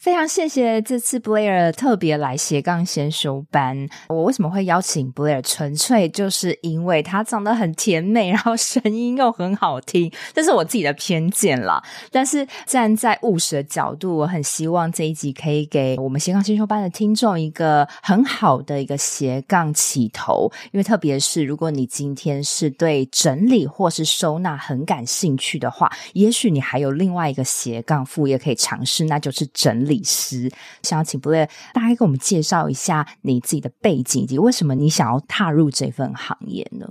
[0.00, 3.86] 非常谢谢这次 Blair 特别来斜杠先修班。
[4.08, 5.42] 我为什么会邀请 Blair？
[5.42, 11.82] 纯粹就是因为他长得很甜美，然后声音又很好听，这是我自己的偏见啦。
[12.10, 20.50] 但是站在务实的角度，我很希望这一集可以给我们斜杠先修班的听众一个很好的一个斜杠起头。
[20.72, 29.89] 因为特别是如果你今天是对整理或是收纳很感兴趣的话，也许你还有另外一个斜杠副业可以尝试，那就是整理。
[29.90, 30.50] 理师
[30.82, 36.86] 想要请 Blair 大概给我们介绍一下你自己的背景以及为什么你想要踏入这份行业呢？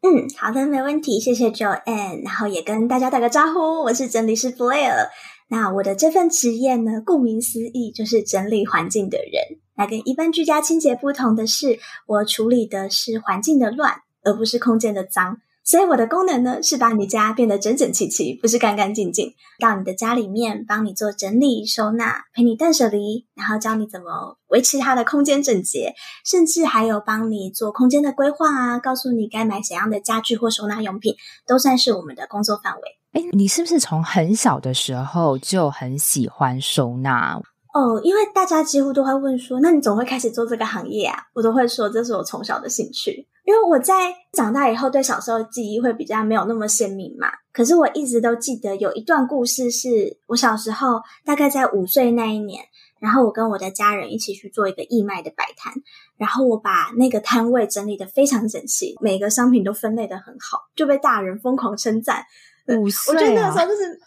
[0.00, 5.08] 嗯，好的，没问题，谢谢 Joanne，然后也跟大家打个招呼，我是整理师 Blair。
[5.48, 9.58] 那我的这份职业呢，顾名思义就是整理环境的人。
[9.76, 15.38] 那跟一般居家清洁不同的是，我处理的是环境的乱，而不是空间的脏。
[15.64, 19.34] 所以我的功能呢，是把你家变得整整齐齐，不是干干净净。
[19.58, 31.14] 到你的家里面，帮你做整理收纳，陪你断舍离，然后教你怎么维持它的空间整洁，甚至还有帮你做空间的规划啊，告诉你该买怎样的家具或收纳用品，
[31.46, 32.82] 都算是我们的工作范围。
[33.14, 37.40] 诶，你是不是从很小的时候就很喜欢收纳？
[37.74, 41.18] 哦，因为大家几乎都会问说，那你怎么会开始做这个行业啊？
[41.34, 43.26] 我都会说，这是我从小的兴趣。
[43.44, 47.26] 因为我在长大以后，对小时候的记忆会比较没有那么鲜明嘛。
[47.52, 52.64] 可是我一直都记得有一段故事，是我小时候大概在五岁那一年，
[53.00, 55.74] 然后我跟我的家人一起去做一个义卖的摆摊，
[56.16, 62.24] 然后我把那个摊位整理的非常整齐，每个商品都分类的很好，就被大人疯狂称赞。
[62.68, 64.00] 五岁啊，我觉得那个时候就是。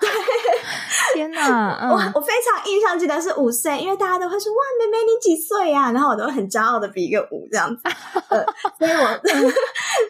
[0.00, 0.08] 对，
[1.14, 1.78] 天哪！
[1.82, 5.92] 嗯、我我非常印象记得是五岁，因为大家都会说哇，妹妹你几岁呀、啊？
[5.92, 7.82] 然后我都会很骄傲的比一个五这样子。
[8.28, 8.44] 呃，
[8.78, 9.04] 所以我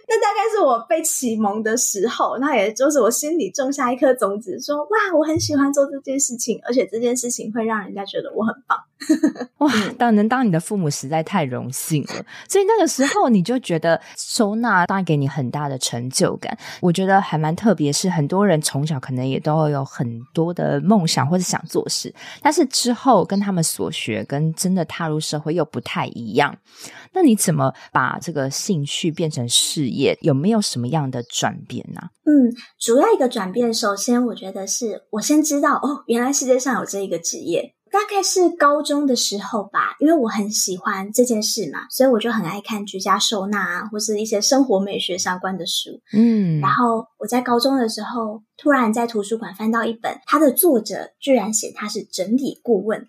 [0.08, 8.78] 那大概是我被启蒙的时候，那也就是我心里种下一颗种子，说哇，我很喜欢做这件事情，而且这件事情会让人家觉得我很棒。
[9.58, 12.24] 哇，当能当你的父母实在太荣幸了。
[12.48, 17.94] 所以那个时候你就觉得收纳带给你很大的成就感，我觉得还蛮特别。
[17.94, 26.56] 是很多人从小可能也都会有很多的梦想或者想做事，但是之后跟他们所学跟真的踏入社会又不太一样。
[27.12, 30.18] 那你怎么把这个兴趣变成事业？
[30.22, 32.00] 有没有什么样的转变呢？
[32.24, 32.50] 嗯，
[32.80, 37.74] 主要一个转变，首先我觉得是我先知道哦，原来世界上有这一个职业。
[37.94, 45.90] 大概是高中的时候吧，因为我很喜欢这件事嘛，所以我就很爱看居家收纳啊，或是一些生活美学相关的书。
[46.12, 53.06] 嗯，然后我在高中的时候，突然在图书馆翻到一本，它的作者居然写他是整理顾问，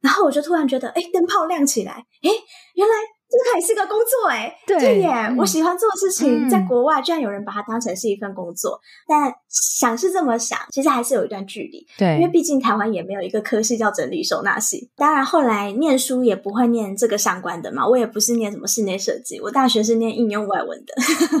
[0.00, 2.30] 然后我就突然觉得，哎，灯泡亮起来，哎，
[2.76, 2.94] 原来。
[3.30, 5.08] 这个还是个工作哎，对耶！
[5.28, 8.80] 嗯、我喜欢做的事情，在国外居然有人把它当成是一份工作。
[8.82, 11.86] 嗯、但想是这么想，其实还是有一段距离。
[11.98, 14.90] 对，因为毕竟台湾也没有一个科系叫整理收纳系。
[14.96, 17.86] 当然，后来念书也不会念这个相关的嘛。
[17.86, 20.94] 我也不是念什么室内设计，我大学是念应用外文的。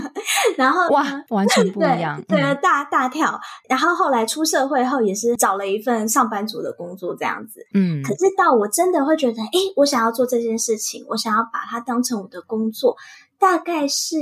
[0.58, 3.40] 然后哇，完全不一样，对，对，大大跳。
[3.66, 7.66] 然后后来出社会后，也是找了一份上班族的工作，这样子。
[7.72, 11.77] 嗯，可是到我真的会觉得，哎，我想要做这件事情，我想要把它。
[11.80, 12.96] 当成我的工作，
[13.38, 14.16] 大概是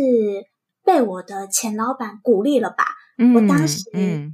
[0.84, 2.84] 被我的前老板鼓励了吧。
[3.18, 3.82] 嗯、我当时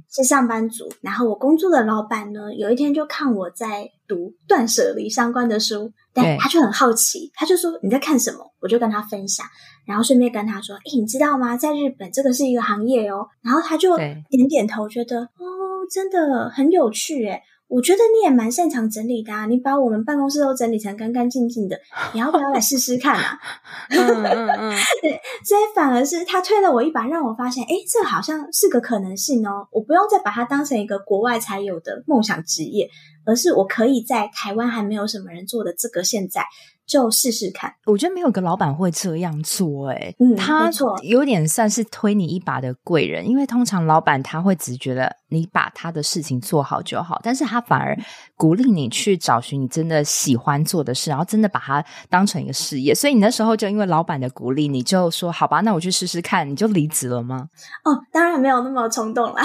[0.09, 8.39] 是上班族，嗯、然后我工作的老板呢，有一天就看我在读断舍离相关的书，但他就很好奇，他就说，你在看什么？
[8.59, 9.45] 我就跟他分享，
[9.85, 11.55] 然后顺便跟他说，诶，你知道吗？
[11.55, 13.25] 在日本这个是一个行业哦。
[13.41, 15.47] 然后他就点点头，觉得哦，
[15.89, 17.41] 真的很有趣诶。
[17.67, 19.45] 我觉得你也蛮擅长整理的啊！
[19.47, 21.75] 你把我们办公室都整理成干干净净的，
[22.13, 23.39] 你要不要来试试看啊？
[23.89, 29.67] 嗯嗯嗯，对，所以反而是他推了我一把，让我发现，哎，这好像是个可能性哦！
[29.71, 32.87] 我不用再把它当成一个国外才有的梦想职业，
[33.25, 36.45] 而是我可以在台湾还没有什么人做的这个现在。
[36.85, 40.69] 就试试看，我觉得没有个老板会这样做，欸，诶，嗯，他
[41.01, 47.97] 有点算是推你一把的贵人，因为通常老板他会只觉得你把他的事情做好就好，但是他反而
[48.35, 52.93] 鼓励你去找寻你真的喜欢做的事，然后真的把它当成一个事业。
[52.93, 57.47] 所以你那时候就因为老板的鼓励，你就说好吧，那我去试试看，你就离职了吗？
[57.85, 59.41] 哦，当然没有那么冲动啦，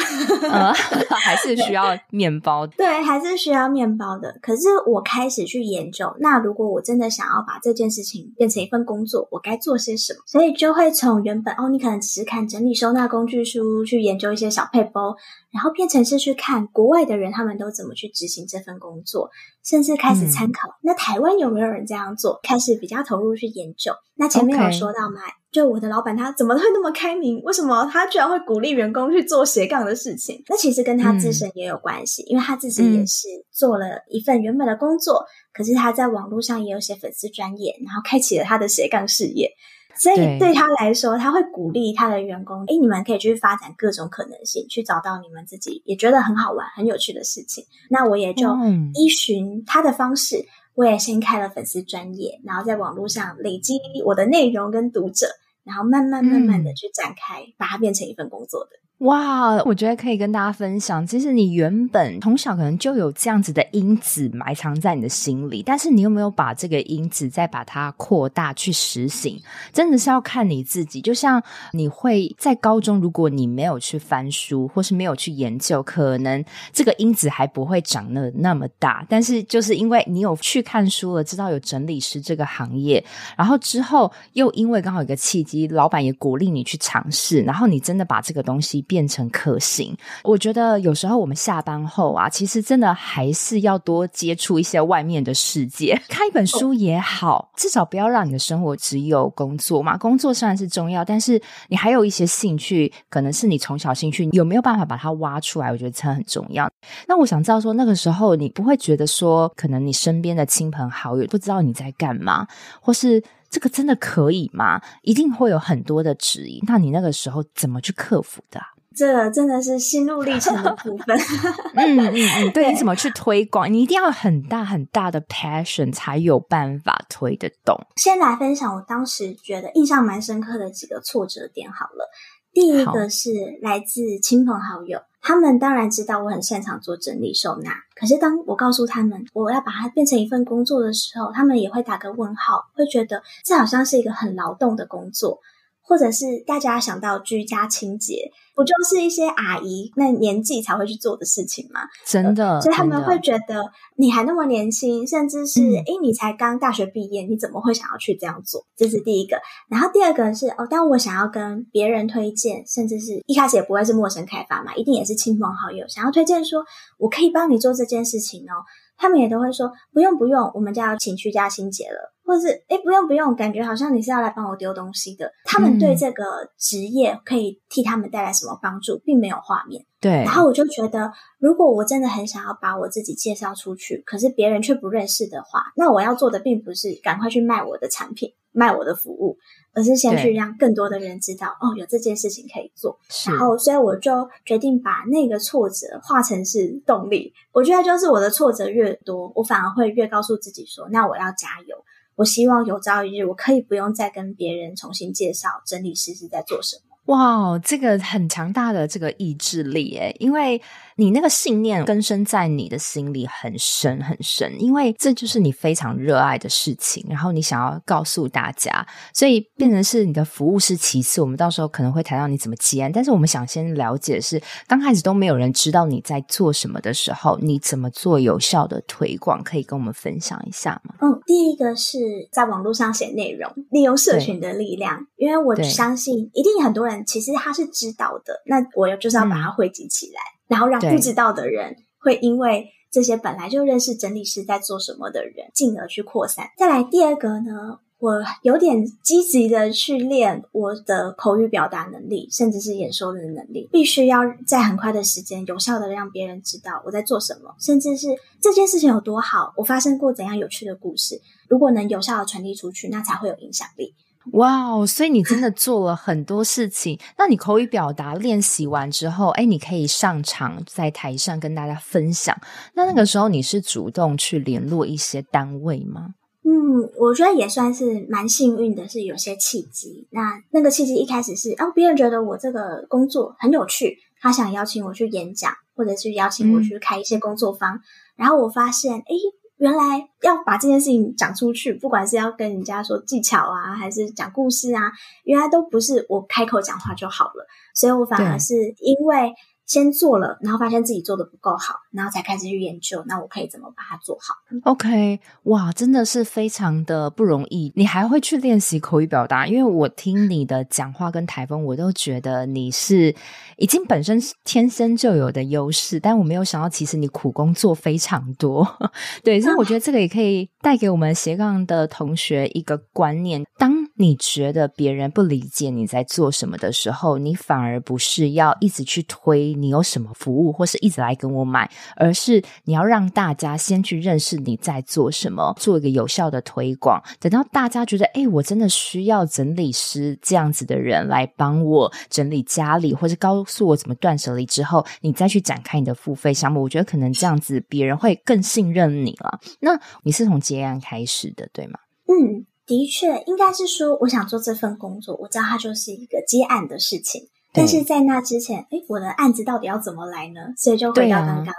[0.50, 0.72] 呃，
[1.22, 4.36] 还是需要面包的， 对，还是需要面包的。
[4.42, 7.27] 可是我开始去研究，那如果我真的想。
[7.28, 10.20] 想要把这件事情变成一份工作，我该做些什么？
[10.26, 15.14] 所以就会从原本哦，你可能只是看整理收纳工具书，去研究一些小配包，
[15.50, 19.28] 然后变成是去看国外的人他们都怎么去执行这份工作，
[19.62, 23.92] 甚至开始参考、嗯、那台湾有没有人这样做，开始比较投入去研究。
[24.18, 25.20] 那前面有说到嘛.
[25.50, 27.40] 就我的老板，他怎么会那么开明？
[27.42, 30.42] 为什么他居然会鼓励员工去做斜杠的事情？
[30.46, 39.50] 那其实跟他自身也有关系，嗯、因为他自己也是做了一份原本的工作，嗯、可是他在网络上也有些粉丝专业，然后开启了他的斜杠事业。
[39.96, 48.54] 所以对他来说，他会鼓励他的员工：“哎，你们可以去发展各种可能性，去找到你们自己也觉得很好玩、很有趣的事情。”那我也就
[48.94, 50.36] 依循他的方式。
[50.36, 50.46] 嗯
[50.78, 55.26] 我也先开了粉丝专业，然后在网络上累积我的内容跟读者，
[55.64, 58.70] 然后慢慢慢慢的去展开，嗯、把它变成一份工作的。
[58.98, 61.06] 哇，我觉得可以跟大家分享。
[61.06, 69.40] 其实你原本从小可能就有这样子的因子埋藏在你的心里，但是你有没有把这个因子再把它扩大去实行？
[69.72, 71.00] 真的是要看你自己。
[71.00, 71.40] 就像
[71.72, 79.06] 你会在高中，如果你没有去翻书，或是没有去研究，可能这个因子还不会长得那么大。
[79.08, 83.04] 但是就是因为你有去看书了，知道有整理师这个行业，
[83.36, 88.84] 然后之后又因为刚好有个契机，老板也鼓励你去尝试，然后你真的把这个东西。
[88.88, 89.94] 变成可行，
[90.24, 99.96] 我觉得有时候我们下班后啊，其实真的还是要多接触一些外面的世界， 看一本书也好，至少不要让你的生活只有工作嘛。
[99.96, 105.70] 工作虽然是重要，但是你还有一些兴趣，可能是你从小兴趣，有没有办法把它挖出来？
[105.70, 106.68] 我觉得这很重要。
[107.06, 112.46] 那我想知道说，那个时候你不会觉得说，可能你身边的亲朋好友不知道你在干嘛，
[112.80, 114.80] 或是这个真的可以吗？
[115.02, 116.62] 一定会有很多的质疑。
[116.66, 118.60] 那你那个时候怎么去克服的？
[118.96, 121.16] 这个真的是心路历程的部分。
[121.76, 123.72] 嗯嗯嗯，对，你怎么去推广？
[123.72, 127.78] 你一定要很大很大的 passion 才有办法推得动。
[127.96, 132.10] 先来分享我当时觉得印象蛮深刻的几个挫折点好了。
[132.52, 133.30] 第一个是
[133.62, 145.38] 来自亲朋好友，他们当然知道我很擅长做整理收纳，可是当我告诉他们我要把它变成一份工作的时候，他们也会打个问号，会觉得这好像是一个很劳动的工作。
[145.80, 151.82] 或者是大家想到居家清洁，不就是一些阿姨那年纪才会去做的事情吗？
[152.04, 158.66] 真的，呃、所以他们会觉得你还那么年轻，甚至是诶、嗯、你才刚大学毕业，你怎么会想要去这样做？
[158.76, 159.36] 这是第一个。
[159.70, 166.64] 然后第二个是哦，当我想要跟别人推荐，甚至是一开始也不会是陌生开发嘛，一定也是亲朋好友想要推荐，说
[166.98, 168.66] 我可以帮你做这件事情哦，
[168.96, 172.12] 他们也都会说不用不用，我们家要请居家清洁了。
[172.28, 175.32] 或是诶，不用不用，感觉好像你是要来帮我丢东西的。
[175.46, 179.86] 他们对这个职业可以替他们带来什么帮助，并没有画面。
[179.98, 189.38] 对，然后我就觉得，如果我真的很想要把我自己介绍出去，可是别人却不认识的话，那我要做的并不是赶快去卖我的产品、卖我的服务，
[189.72, 192.98] 而是先去让更多的人知道，哦，有这件事情可以做。
[193.26, 197.32] 然后，所以我就决定把那个挫折化成是动力。
[197.52, 201.82] 我觉得就是我的挫折越多，我反而会越告诉自己说，那我要加油。
[202.18, 207.14] 我希望有朝一日，我可以不用再跟别人重新介绍整理师是在做什么。
[207.14, 210.60] 哇，这个很强大的这个意志力诶，因为
[210.98, 218.84] 你那个信念根深在你的心里很深很深，因为这就是你非常热爱的事情，然后你想要告诉大家，
[219.14, 230.96] 所以变成是你的服务是其次，我们到时候可能会谈到你怎么接案，但是我们想先了解的是，刚开始都没有人知道你在做什么的时候，你怎么做有效的推广，可以跟我们分享一下吗？
[231.00, 237.06] 嗯，第一个是在网络上写内容，利用社群的力量，因为我相信一定很多人。
[237.06, 246.46] 其实他是知道的，那我就是要把它汇集起来，然后让不知道的人会因为这些本来就认识整理师在做什么的人，进而去扩散。
[246.56, 258.08] 再来第二个呢，我有点积极的去练我的口语表达能力，甚至是演说的能力，必须要在很快的时间，有效的让别人知道我在做什么，甚至是
[258.40, 261.20] 这件事情有多好，我发生过怎样有趣的故事。
[261.48, 263.94] 如果能有效的传递出去，那才会有影响力。
[264.32, 264.86] 哇哦！
[264.86, 266.98] 所以你真的做了很多事情。
[267.18, 272.36] 那你口语表达练习完之后，哎，你可以上场在台上跟大家分享。
[272.74, 276.14] 那那个时候你是主动去联络一些单位吗？
[276.44, 280.08] 嗯，我觉得也算是蛮幸运的，是有些契机。
[280.10, 287.76] 那那个契机一开始是，哦，别人觉得我这个工作很有趣，他想邀请我去演讲，或者是邀请我去开一些工作坊。
[287.76, 287.80] 嗯、
[288.16, 289.14] 然后我发现，诶
[289.58, 294.90] 原来要把这件事情讲出去，不管是要跟人家说技巧啊，还是讲故事啊，
[295.24, 297.46] 原来都不是我开口讲话就好了。
[297.74, 299.32] 所以我反而是因为
[299.66, 304.36] 先做了，然后发现自己做的不够好，然后才开始去研究，那我可以怎么把它做好
[304.70, 307.72] ？OK，哇，真的是非常的不容易。
[307.74, 309.48] 你还会去练习口语表达？
[309.48, 313.12] 因为我听你的讲话跟台风，我都觉得你是
[313.56, 318.64] 已经本身天生就有的优势，但我没有想到，其实你苦工做非常多。
[319.24, 329.48] 对，所以我觉得这个也可以带给我们斜杠的同学一个观念：当你觉得别人不理解你在做什么的时候，你反而不是要一直去推。
[329.54, 337.02] 你有什么服务，或是一直来跟我买，而是你要让大家先去认识你在做什么，做一个有效的推广。
[337.20, 346.62] 等到大家觉得，哎，我真的需要整理师这样子的人来帮我整理家里，或是告诉我怎么断舍离之后，你再去展开你的付费项目。
[346.62, 349.40] 我觉得可能这样子别人会更信任你了。
[349.60, 351.78] 那你是从接案开始的，对吗？
[352.06, 357.28] 嗯，的确，应该是说，我想做这份工作，我知道它就是一个接案的事情。
[357.52, 360.52] 但是在那之前，诶，我的案子到底要怎么来呢？
[360.56, 361.54] 所以就回到刚刚的，啊、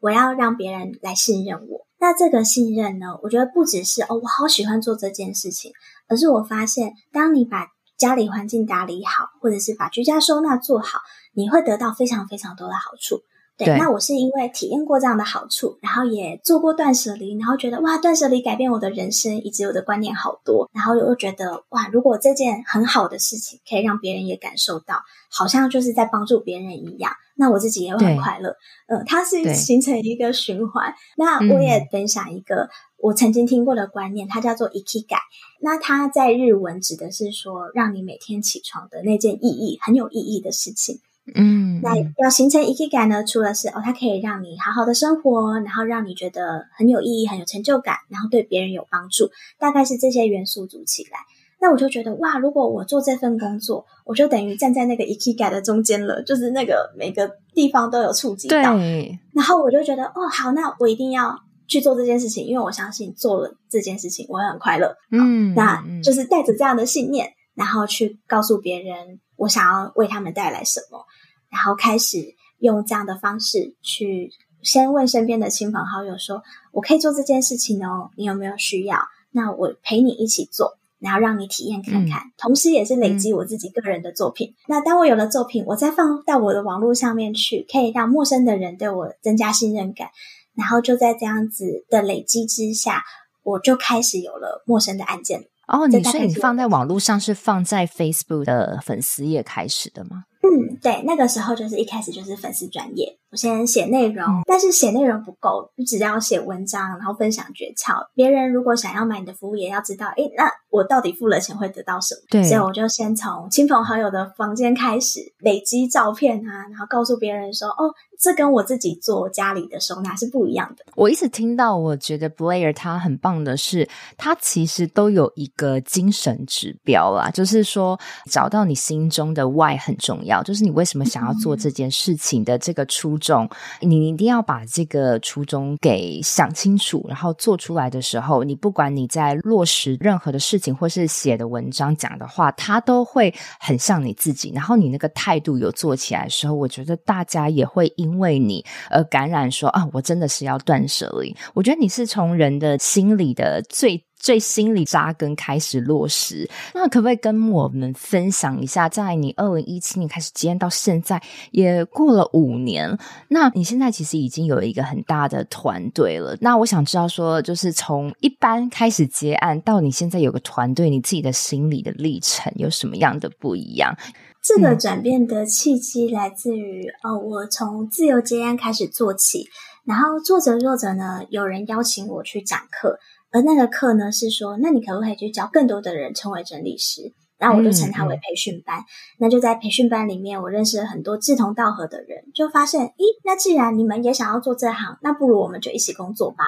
[0.00, 1.86] 我要让别人来信任我。
[1.98, 5.72] 那这个信任呢，我觉得不只是哦，我好喜欢做这件事情，
[6.08, 11.00] 而是我发现，当你把家里环境打理好，或者是把居家收纳做好，
[11.34, 13.22] 你会得到非常非常多的好处。
[13.66, 28.56] 对，那我是因为体验过这样的好处，然后也做过断舍离，然后觉得哇，断舍离改变我的人生，以及我的观念好多，然后又觉得哇，如果这件很好的事情可以让别人也感受到，好像就是在帮助别人一样，那我自己也会很快乐。
[28.88, 30.94] 嗯，它是形成一个循环。
[31.16, 35.18] 那我也分享一个我曾经听过的观念，它叫做 Ikigai。
[35.60, 41.00] 那它在日文指的是说，让你每天起床的那件意义很有意义的事情。
[41.34, 51.18] 嗯，那要形成 Ikigai 呢，除了是哦，它可以让你好好的生活，然后让你觉得很有意义、很有成就感，然后对别人有帮助，大概是这些元素组起来。
[51.62, 58.76] 那我就觉得哇，如果我做这份工作，我就等于站在那个 Ikigai 的中间了，就是那个每个地方都有触及到。
[58.78, 59.18] 对。
[59.34, 64.96] 然后我就觉得哦，好，那我一定要去做这件事情，因为我相信做了这件事情，我会很快乐。
[65.12, 71.04] 嗯，那就是带着这样的信念，然后去告诉别人，我想要为他们带来什么。
[71.50, 76.42] 然后开始用这样的方式去先问身边的亲朋好友说
[76.72, 78.98] ：“我可以做这件事情哦，你有没有需要？
[79.32, 84.50] 那我陪你一起做，然后让你体验看看，嗯、同时也是累积我自己个人的作品。
[84.50, 90.08] 嗯、那当我有了作品，我再放到我的网络上面去，可以让陌生的人对我增加信任感。
[90.54, 93.02] 然后就在这样子的累积之下，
[93.42, 95.46] 我就开始有了陌生的案件。
[95.68, 100.24] 哦，你所以你放在网络上是放在 Facebook 的粉丝页开始的吗？
[100.42, 108.08] 嗯，对，那个时候就是一开始就是粉丝专业，我先写内容，嗯、但是写内容不够，你只要写文章，然后分享诀窍。
[108.14, 112.20] 别人如果想要买你的服务，也要知道，诶，那我到底付了钱会得到什么？
[112.28, 120.84] 对，所以我就先从亲朋好友的房间开始累积照片啊，然后告诉别人说，哦，这跟我自己做家里的收纳是不一样的。
[120.96, 130.42] 我一直听到，我觉得 Blair 他很棒的是，他其实都有一个精神指标啦，就是说找到你心中的 why 很重要。
[130.42, 133.48] 就是你为什么想要做这件事情的这个初衷，
[133.80, 144.50] 你一定要把这个初衷给想清楚，然后做出来的时候，你不管你在落实任何的事情，或是写的文章、讲的话，它都会很像你自己。
[144.52, 151.36] 然后你那个态度有做起来的时候，我觉得大家也会因为你而感染说，说啊，我真的是要断舍离。
[151.54, 154.02] 我觉得你是从人的心里的最。
[154.20, 161.20] 最心里扎根开始落实，那可不可以跟我们分享一下，在你二零一七年开始接案到现在，
[161.52, 162.96] 也过了五年，
[163.28, 166.36] 那你现在其实已经有一个很大的团队了。
[166.42, 173.96] 那我想知道说，就是从一般开始接案到你现在有个团队，你自己的心理的历程有什么样的不一样？
[174.42, 179.48] 这个转变的契机来自于，哦，我从自由接案开始做起，
[179.84, 182.98] 然后做着做着呢，有人邀请我去讲课。
[183.32, 187.12] 而那个课呢，是说，那你可不可以去教更多的人成为整理师？
[187.38, 188.80] 然后我就称它为培训班。
[188.80, 188.84] 嗯、
[189.20, 196.44] 那就在培训班里面，我认识了很多志同道合的人，就发现，咦，那既然你们也想要做这行，那不如我们就一起工作吧。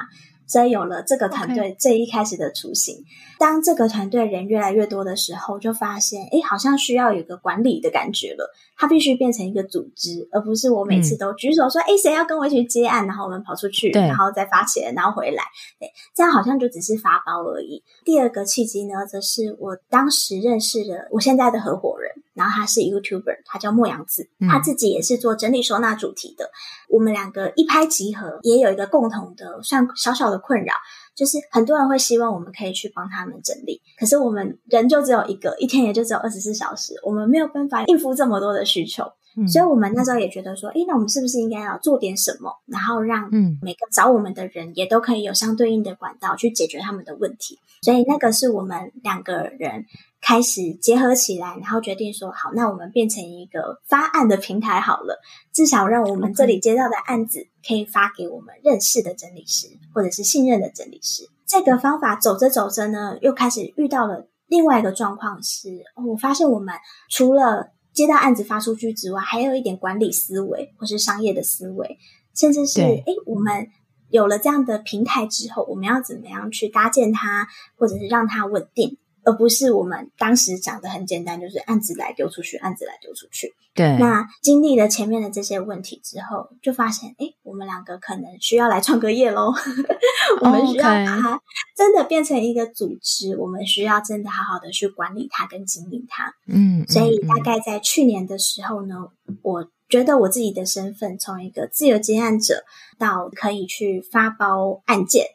[0.47, 2.97] 所以有了这个团队最一开始的雏形。
[3.39, 8.53] 当这个团队人越来越多的时候，就发现，哎，好像需要有个管理的感觉了。
[8.83, 15.45] 它必须变成一个组织，而不是我每次都举手说，哎、嗯，谁要跟我一起接案，然后我们跑出去，然后再发钱，然后回来。
[15.79, 17.81] 对，这样好像就只是发包而已。
[18.05, 22.11] 第二个契机呢，则是我当时认识了我现在的合伙人。
[22.35, 26.47] 然后他是 YouTuber，他叫莫阳子，他自己也是做整理收纳主题的。
[26.47, 26.49] 嗯、
[26.89, 30.73] 我们两个一拍即合，也有一个共同的算小小的困扰，
[31.15, 39.05] 就是很多人会希望我们可以去帮他们整理，可是我们人就只有一个，一天也就只有二十四小时，我们没有办法应付这么多的需求。
[39.35, 43.31] 嗯、所以我们那时候也觉得说，诶，那我们是不是应该要做点什么，然后让
[43.63, 47.59] 每个找我们的人也都可以有相对应的管道去解决他们的问题。
[47.81, 49.87] 所以那个是我们两个人
[50.23, 55.21] 开始结合起来，然后决定说，好，那我们变成一个发案的平台好了，
[55.53, 61.29] 至少让我们这里接到的案子可以发给我们认识的整理师或者是信任的整理师。
[61.45, 66.75] 这个方法走着走着呢，又开始遇到了另外一个状况是，我发现我们
[67.11, 71.99] 除了接到案子发出去之外，还有一点管理思维或是商业的思维，
[72.35, 73.67] 甚至是诶，我们
[74.09, 83.55] 有了这样的平台之后，我们要怎么样去搭建它，或者是让它稳定，而不是我们当时讲的很简单，就是案子来丢出去，案子来丢出去。
[83.75, 83.97] 对。
[83.99, 89.53] 那经历了前面的这些问题之后，就发现，哎，我们两个可能需要来创个业喽。
[90.43, 91.41] 我们需要把它
[91.77, 96.35] 真的变成一个组织，我们需要真的好好的去管理它跟经营它。
[96.47, 98.97] 嗯，所以大概在去年的时候呢，
[99.43, 102.65] 我觉得我自己的身份从一个自由接案者
[102.99, 105.27] 到可以去发包案件，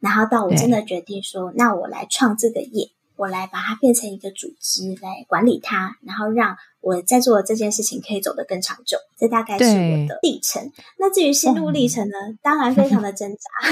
[0.00, 2.90] 然后到我真的决定说，那我来创这个业。
[3.16, 8.98] 我来把它变成一个组织来管理它，然后让我在做的这件事情可以走得更长久。
[9.18, 10.70] 这大概是我的历程。
[10.98, 12.16] 那至于心路历程呢？
[12.28, 13.70] 嗯、当然非常的挣扎，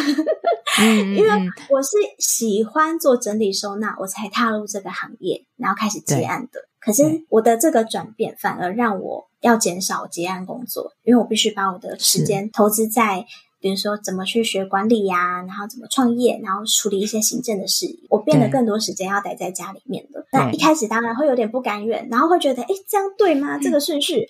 [1.17, 1.31] 因为
[1.71, 6.61] 我是喜欢做整理收纳，我才踏入这个行业，然后开始接案的。
[6.81, 13.27] 可是我的这个转变反而让我要减少接案工作，因为我必须把我的时间投资在。
[13.65, 15.43] 比如说，怎么去学管理呀、啊？
[15.49, 16.39] 然后怎么创业？
[16.45, 18.07] 然后处理一些行政的事宜。
[18.11, 20.23] 我变得更多时间要待在家里面了。
[20.31, 23.57] 那一开始当然会有点不甘愿，然后会觉得，哎，这样对吗？
[23.59, 24.29] 这个顺序，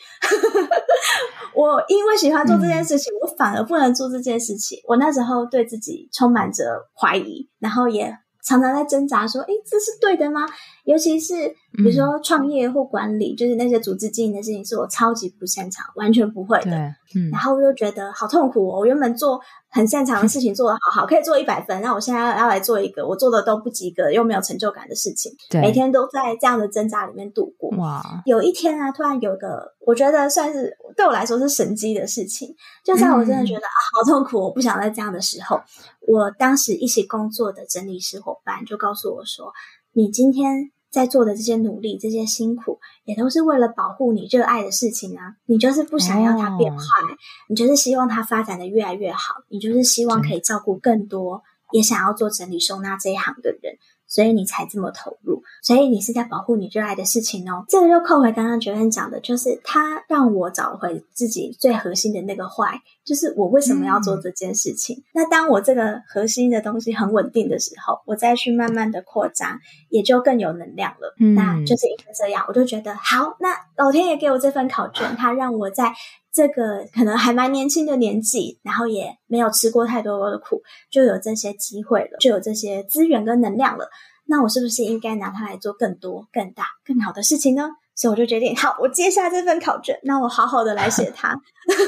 [1.53, 4.79] 我因为喜欢做这件事情，我反而不能做这件事情。
[4.87, 10.47] 我那时候对自己充满着怀疑，然后也常常在挣扎，说，哎，这是对的吗？
[10.85, 11.35] 尤其是
[11.73, 16.71] 比如说创业或管理，嗯、就是那些组织经营的事情，是我超级不擅长，完全不会的。
[17.17, 18.81] 嗯，然后我就觉得好痛苦哦。
[18.81, 27.71] 我原本做很擅长的事情 做得好好，可以做一百分，那我现在要来做一个我做的都不及格又没有成就感的事情，对，每天都在这样的挣扎里面度过。
[27.79, 35.59] 哇，有一天啊，突然有个我觉得算是对我来说是神机的事情，就在我真的觉得、嗯、啊好痛苦，我不想在这样的时候，
[36.07, 39.51] 我当时一起工作的整理师伙伴就告诉我说
[39.95, 45.35] ：“你今天。”在做的这些努力、这些辛苦，也都是为了保护你热爱的事情啊！
[45.47, 53.77] 你就是不想要它变坏，哦、你就是希望它发展的越来越好，你就是希望可以照顾更多也想要做整理收纳这一行的人。
[54.07, 57.65] 所以你才这么投入，所以你是在保护你热爱的事情哦。
[57.69, 64.97] 这个就扣回刚刚 Joanne 讲的，就是他让我找回自己最核心的那个 why，就是我为什么要做这件事情。
[64.99, 71.15] 嗯、那当我这个核心的东西很稳定的时候，我再去慢慢的扩张，也就更有能量了。
[71.19, 73.37] 嗯、那就是因为这样，我就觉得好。
[73.41, 75.93] 那老天爷给我这份考卷，他让我在。
[76.35, 83.89] 这个可能还蛮年轻的年纪，然后也没有吃过太多的苦，就有这些机会了，就有这些资源跟能量了。
[84.27, 87.71] 那我是不是应该拿它来做更多、更大、更好的事情呢？
[87.95, 91.41] 所以我就决定，好，我接下这份考卷，那我好好的来写它。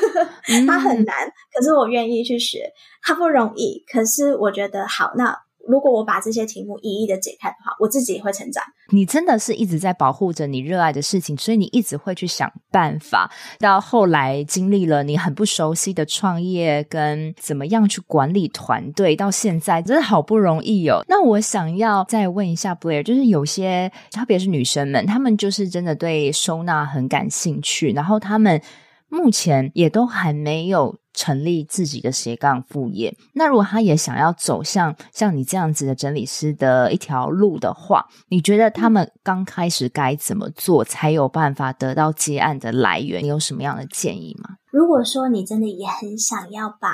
[0.69, 2.71] 它很难，可是我愿意去学。
[3.03, 5.37] 它不容易，可是我觉得好，那。
[5.69, 8.63] 如果我把这些题目一一的解开的话，我自己也会成长。
[8.93, 13.31] 你真的是一直在保护着你热爱的事情，所以你一直会去想办法。
[13.59, 21.05] 到后来经历了你很不熟悉的创业跟怎么样去管理团队，到现在真的好不容易哦。
[21.09, 28.63] 那我想要再问一下 Blair，就是有些特别是女生们，她们就是真的对收纳很感兴趣，然后她们
[29.09, 30.97] 目前也都还没有。
[31.17, 43.25] 成立自己的斜杠副业，那如果他也想要走向像你这样子的整理师的一条路的话，你觉得他们刚开始该怎么做才有办法得到接案的来源？
[43.25, 44.51] 你有什么样的建议吗？
[44.71, 46.89] 如果说你真的也很想要把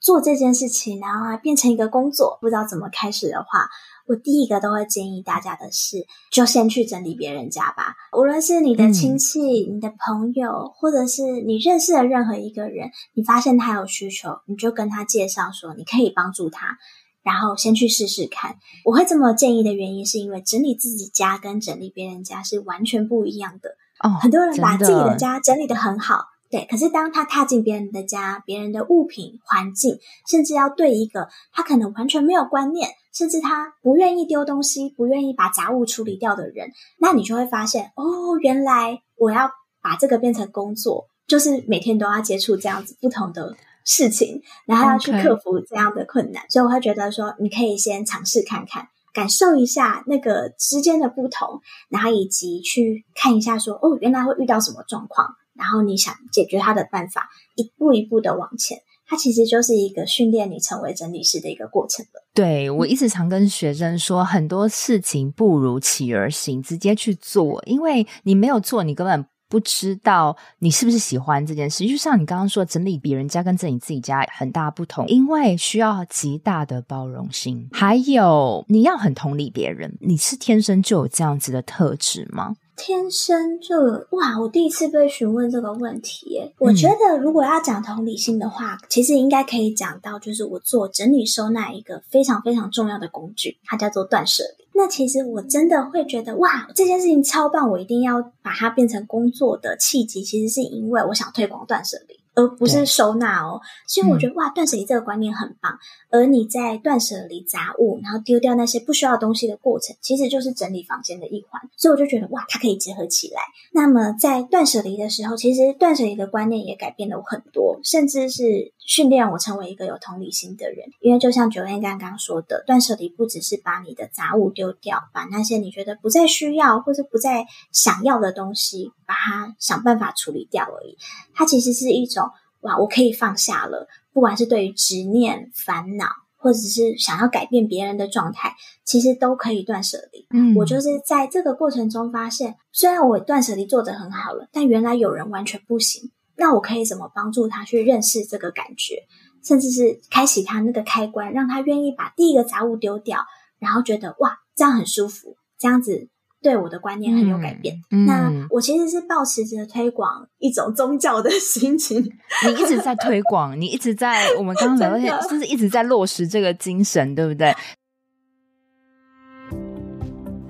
[0.00, 3.68] 做这件事情，然后变成一个工作，不知道怎么开始的话。
[4.08, 7.94] 我第一个都会建议大家的是，就先去整理别人家吧。
[8.16, 16.78] 无论是你的亲戚、嗯、你的朋友，或者是你认识的任何一个人，你发现他有需求，你就跟他介绍说你可以帮助他，
[17.22, 18.56] 然后先去试试看。
[18.86, 23.76] 我会这么建议的原因，是因为整理自己家跟整理别人家是完全不一样的。
[24.02, 26.24] 哦，很多人把自己的家整理得很好。
[26.50, 29.98] 对，可是当他踏进别人的家，别人的物品、环境，
[30.30, 32.88] 甚至要对一个他可能完全没有观念，
[33.18, 39.50] 甚至他不愿意丢东西、不愿意把杂物处理掉的人，那你就会发现，哦，原来我要
[39.82, 46.48] 把这个变成工作，就是每天都要接触这样子不同的事情，然后要去克服这样的困难。
[46.48, 55.34] 所以我会觉得说，你可以先尝试看看，感受一下那个之间的不同，然后以及去看一下说，哦，原来会遇到什么状况。
[55.54, 58.78] 然后你想解决它的办法，一步一步的往前。
[59.08, 62.22] 它其实就是一个训练你成为整理师的一个过程了。
[62.34, 71.86] 对，我一直常跟学生说，很多事情不如起而行，直接去做，因为你没有做，你根本不知道你是不是喜欢这件事。
[71.86, 79.96] 就像你刚刚说，整理别人家跟整理自己家很大不同，因为需要极大的包容心，还有你要很同理别人。
[80.02, 82.54] 你是天生就有这样子的特质吗？
[82.78, 83.76] 天生就
[84.10, 84.40] 哇！
[84.40, 86.54] 我第一次被询问这个问题耶。
[86.58, 94.64] 我觉得如果要讲同理心的话，嗯、其实应该可以讲到，就是我做整理收纳一个非常非常重要的工具，它叫做断舍离。
[94.72, 100.22] 那其实我真的会觉得哇，这件事情超棒，我一定要把它变成工作的契机。
[100.22, 102.17] 其实是因为我想推广断舍离。
[102.38, 105.76] 而不是收纳哦，所以我觉得哇，断舍离这个观念很棒。
[106.08, 111.60] 而你在断舍离杂物，然后丢掉那些不需要的东西的过程，其实就是整理房间的一环。
[111.76, 113.40] 所以我就觉得哇，它可以结合起来。
[113.72, 120.86] 那么在断舍离的时候，其实断舍离的观念也改变了我很多，甚至是训练我成为一个有同理心的人。
[121.00, 130.96] 因为就像 Joanne 刚刚说的，断舍离不只是把你的杂物丢掉，把那些你觉得不再需要或者不再想要的东西，把它想办法处理掉而已。
[131.34, 132.27] 它其实是一种。
[132.60, 140.26] 哇，我可以放下了，不管是对于执念、烦恼，或者是想要改变别人的状态，其实都可以断舍离。
[140.30, 146.10] 嗯，我就是在这个过程中发现，虽然我断舍离做得很好了，但原来有人完全不行。
[146.36, 149.06] 那我可以怎么帮助他去认识这个感觉，
[149.42, 153.20] 甚至是开启他那个开关，让他愿意把第一个杂物丢掉，
[153.58, 156.08] 然后觉得哇，这样很舒服，这样子。
[156.48, 157.76] 对我的观念很有改变。
[157.90, 161.98] 嗯，那我其实是保持着推广一种宗教的心情。
[162.46, 167.54] 你一直在推广，你一直在我们刚刚聊那些， 就是一直在落实这个精神，对不对？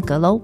[0.00, 0.40] 格喽。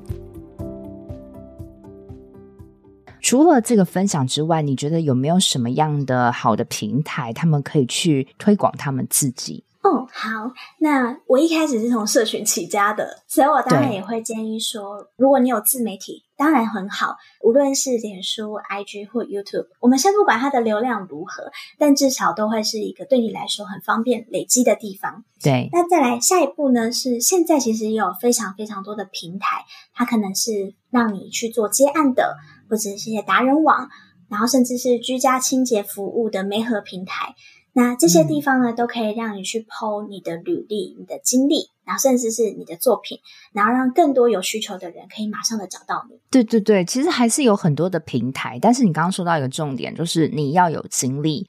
[3.21, 9.64] 除了这个分享之外，你觉得有没有什么样的好的平台，他们可以去推广他们自己？
[9.87, 25.22] 哦，好，那我一开始是从社群起家的，所以我当然也会建议说，如果你有自媒体，当然很好，无论是脸书、IG 或 YouTube，我们先不管它的流量如何，但至少都会是一个对你来说很方便累积的地方。
[25.40, 26.90] 对，那再来下一步呢？
[26.90, 32.37] 是现在其实也有非常非常多的平台，它可能是让你去做接案的，
[32.68, 33.88] 或者是一些达人网，
[34.29, 37.37] 然后甚至是居家清洁服务的媒合平台。
[37.79, 43.21] 那这些地方呢，都可以让你去 po 你的履历、你的经历，然后甚至是你的作品，
[43.53, 46.19] 然后让更多有需求的人可以马上的找到你。
[46.31, 51.47] 对对对，其实还是有很多的平台，但是你刚刚说到一个重点，就是你要有经历。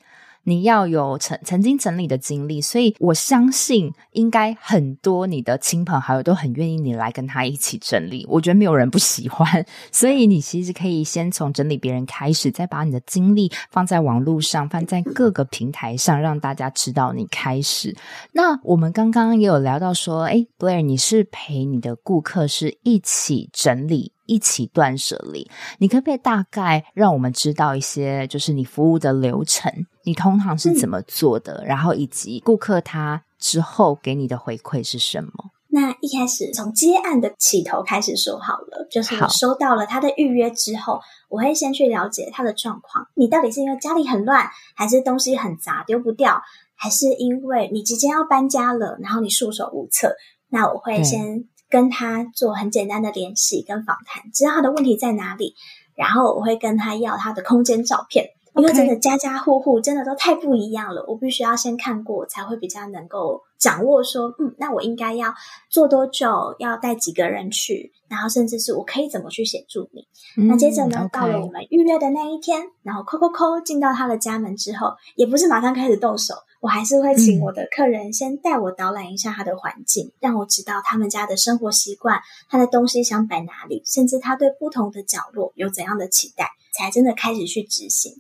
[0.48, 8.26] 你要有曾曾经整理的经历，所以我相信应该很多你的亲朋好友都很愿意你来跟他一起整理。
[8.30, 17.94] 我觉得没有人不喜欢， 所以你其实可以先从整理别人开始，再把你的经历放在网络上，放在各个平台上，让大家知道你开始。
[18.32, 24.14] 那我们刚刚也有聊到说，诶，Blair，你是陪你的顾客是一起整理。
[24.28, 29.72] 一起断舍离，你可不可以大概让我们知道一些，就是你服务的流程，
[30.04, 31.64] 你通常是怎么做的？
[31.64, 35.32] 嗯、然后以及顾客他之后给你的回馈是什么？
[35.70, 43.08] 那一开始从接案的起头开始说好了，就是我收到了他的预约之后，我会先去了解他的状况。
[43.16, 46.42] 你到底是因为家里很乱，还是东西很杂丢不掉，
[46.76, 50.16] 还是因为你即将要搬家了，然后你束手无策？
[50.50, 51.46] 那我会先。
[51.70, 55.56] 跟他做很简单的联系跟访谈，知道他的问题在哪里，
[55.96, 58.32] 然后我会跟他要他的空间照片。
[58.56, 65.34] 因为真的家家户户真的都太不一样了，我必须要先看过才会比较能够掌握说，嗯，那我应该要
[65.70, 70.08] 做多久，要带几个人去，然后甚至是我可以怎么去协助你。
[70.38, 76.36] 嗯、那接着呢.到了我们预约的那一天，然后扣扣扣进到他的家门之后，也不是马上开始动手。
[76.60, 88.14] 我还是会请我的客人先带我导览一下他的环境，嗯、让我知道他们家的生活习惯，他的东西想摆哪里，甚至他对不同的角落有怎样的期待，才真的开始去执行。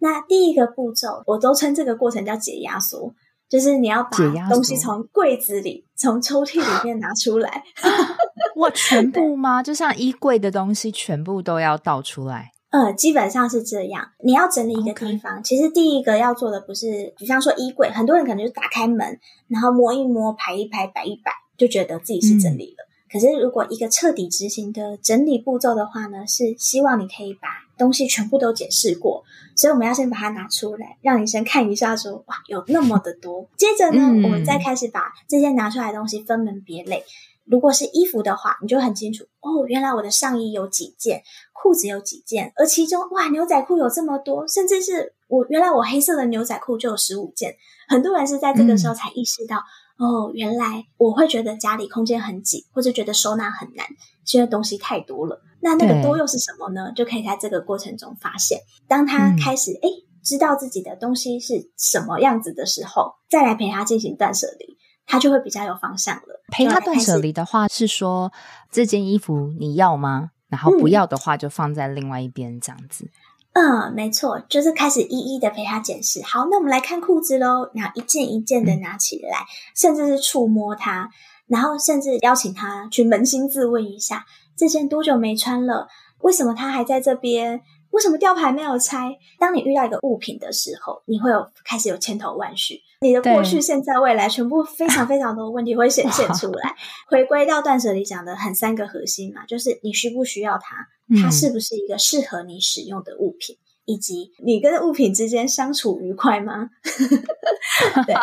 [0.00, 3.14] 那第一个步骤，我都称这个过程叫解压缩，
[3.48, 7.62] 就是你要把东西从柜子里、从抽屉里面拿出来。
[8.56, 9.62] 哇，全部吗？
[9.62, 12.52] 就像衣柜的东西，全部都要倒出来。
[12.70, 14.04] 呃，基本上是这样。
[14.24, 22.84] 你要整理一个地方.其实第一个要做的不是，比方说衣柜，很多人可能就是打开门，然后摸一摸，排一排，摆一摆，就觉得自己是整理了。
[22.84, 29.24] 嗯、可是如果一个彻底执行的整理步骤的话呢，是希望你可以把东西全部都检视过。
[29.56, 33.48] 所以我们要先把它拿出来，让你先看一下说，说哇，有那么的多。
[33.56, 37.04] 接着呢，嗯、我们再开始把这些拿出来的东西分门别类。
[37.44, 47.54] 如果是衣服的话，你就很清楚哦，原来我的上衣有几件，裤子有几件，而其中哇，牛仔裤有这么多，甚至是我原来我黑色的牛仔裤就有十五件。
[47.86, 49.58] 很多人是在这个时候才意识到，
[49.98, 53.86] 嗯、哦，原来我会觉得家里空间很挤，或者觉得收纳很难，
[54.32, 55.42] 因为东西太多了。
[55.64, 56.92] 那那个多又是什么呢？
[56.94, 64.76] 就可以在这个过程中发现，当他开始哎、嗯、知道自己的东西是什么样子的时候，再来陪他进行断舍离。
[65.06, 66.42] 他就会比较有方向了。
[66.48, 68.32] 陪他断舍离的话，是说
[68.70, 70.30] 这件衣服你要吗？
[70.48, 73.10] 然后不要的话，就放在另外一边这样子。
[73.52, 76.22] 嗯，嗯，没错，就是开始一一的陪他检视。
[76.22, 77.70] 好，那我们来看裤子喽。
[77.74, 79.46] 然后一件一件的拿起来，嗯、
[79.76, 81.10] 甚至是触摸它，
[81.46, 84.24] 然后甚至邀请他去扪心自问一下：
[84.56, 85.88] 这件多久没穿了？
[86.20, 87.60] 为什么它还在这边？
[87.90, 89.16] 为什么吊牌没有拆？
[89.38, 96.74] 当你遇到一个物品的时候，你会有开始有千头万绪，你的过去、现在、未来，全部非常 非常多问题会显现出来。
[97.06, 100.88] 回归到断舍离讲的很三个核心嘛，就是你需不需要它，
[101.22, 106.70] 它是不是一个适合你使用的物品，嗯、以及你跟物品之间相处愉快吗？
[108.06, 108.16] 对，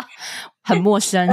[0.62, 1.30] 很陌生，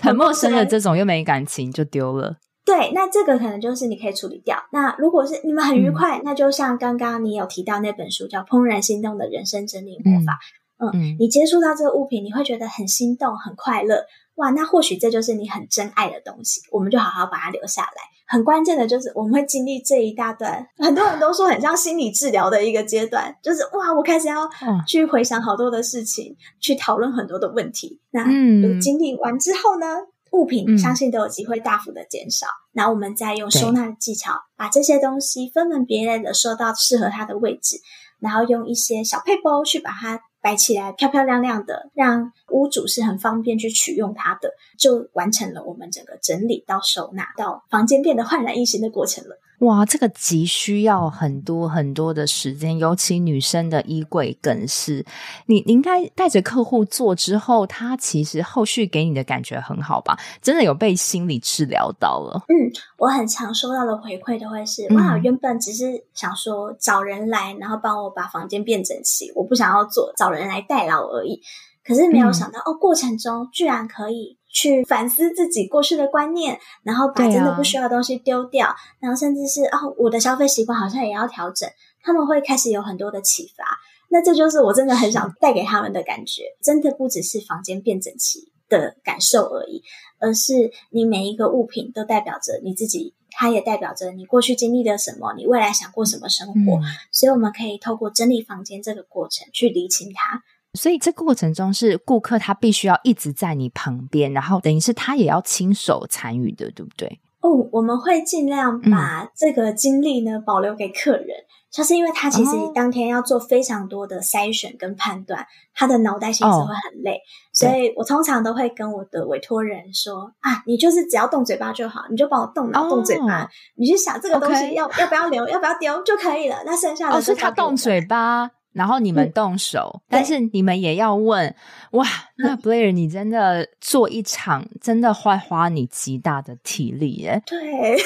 [0.00, 2.38] 很陌生的这种又没感情就丢了。
[2.68, 4.62] 对，那这个可能就是你可以处理掉。
[4.72, 10.32] 那如果是你们很愉快，嗯、那就像刚刚你有提到那本书叫《怦然心动的人生整理魔法》。
[10.76, 14.04] 嗯，嗯，你接触到这个物品，你会觉得很心动、很快乐。
[14.34, 18.02] 哇，那或许这就是你很珍爱的东西，我们就好好把它留下来。
[18.28, 24.48] 很关键的就是我们会经历这一大段，很多人都说很像心理治疗的一个阶段，就是哇，我开始要
[24.86, 28.00] 去回想好多的事情，嗯、去讨论很多的问题。
[28.10, 29.86] 那嗯，经历完之后呢？
[30.32, 37.76] 物品相信都有机会大幅的减少，那、嗯、我们再用收纳的技巧，把这些东西分门别类的收到适合它的位置，
[38.18, 49.38] 然后用一些小配包去把它摆起来，漂漂亮亮的，让屋主是很方便去取用它的，就完成了我们整个整理到收纳到房间变得焕然一新的过程了。
[49.60, 55.04] 哇，这个急需要很多很多的时间，尤其女生的衣柜更是。
[55.46, 60.16] 你你应该带着客户做之后，他其实后续给你的感觉很好吧？
[60.40, 62.40] 真的有被心理治疗到了。
[62.46, 62.54] 嗯，
[62.98, 71.42] 我很常收到的回馈都会是：嗯、哇，原本只是想说找人来，然后帮我把房间变整齐，我不想要做找人来代劳而已。
[71.84, 74.37] 可是没有想到，嗯、哦，过程中居然可以。
[74.50, 81.68] 去反思自己过去的观念，然后把真的不需要的东西丢掉，啊、然后甚至是哦，我的消费习惯好像也要调整。
[82.02, 83.64] 他们会开始有很多的启发，
[84.08, 86.44] 那这就是我真的很想带给他们的感觉。
[86.62, 89.82] 真的不只是房间变整齐的感受而已，
[90.18, 96.78] 而是你每一个物品都代表着你自己，它也代表着你过去经历了什么，你未来想过什么生活。
[96.78, 96.82] 嗯、
[97.12, 100.42] 所以我们可以透过整理房间这个过程去理清它。
[100.74, 107.20] 所以这个过程中是顾客他必须要一直在你旁边，然后等于是他也要亲手参与的，对不对？
[107.40, 111.28] 哦，我们会尽量把这个经历呢、嗯、保留给客人，
[111.70, 126.56] 就是因为他其实当天要做非常多的筛选跟判断，哦、他的脑袋其实会很累，哦、所以我通常都会跟我的委托人说啊，你就是只要动嘴巴就好，你就帮我动脑、哦、动嘴巴，你去想这个东西要要不要留，要不要丢就可以了。
[126.66, 128.50] 那剩下的是、哦、他动嘴巴。
[128.72, 131.54] 然后你们动手，嗯、但是你们也要问
[131.92, 137.96] 哇，那 Blair 你真的做一场，真的会花你极大的体力耶，对，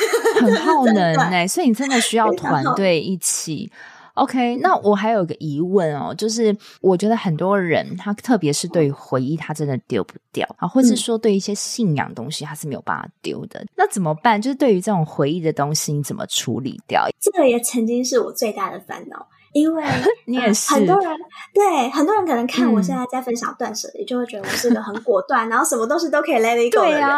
[0.40, 3.70] 很耗能 哎，所以你真的需要团队一起。
[4.14, 13.64] OK，那我还有个疑问哦，就是我觉得很多人他特别是对于回忆，他真的丢不掉啊，或是说对一些信仰东西，他是没有办法丢的。
[13.74, 14.40] 那怎么办？
[14.40, 17.08] 就是对于这种回忆的东西，你怎么处理掉？
[17.18, 19.26] 这个也曾经是我最大的烦恼。
[19.52, 19.84] 因为
[20.26, 21.16] 你也是、呃、很多人
[21.52, 27.08] 对很多人可能看我现在在分享断舍离，嗯、就会觉得我是个很果断，然后什么东西都可以 let it go 的人。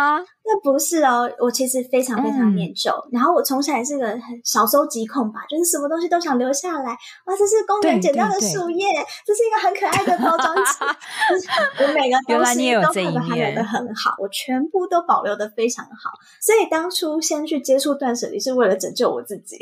[0.46, 6.90] 那不是哦，我其实非常非常念旧，嗯、然后我从小也是个很小收集控吧，就是什么东西都想留下来。
[7.24, 8.86] 哇，这是公园捡到的树叶，
[9.24, 10.84] 这是一个很可爱的包装纸。
[11.82, 16.10] 我每个东西都看到它留得很好，我全部都保留的非常好。
[16.42, 19.56] 所以当初先去接触断舍离，是为了拯救我自己。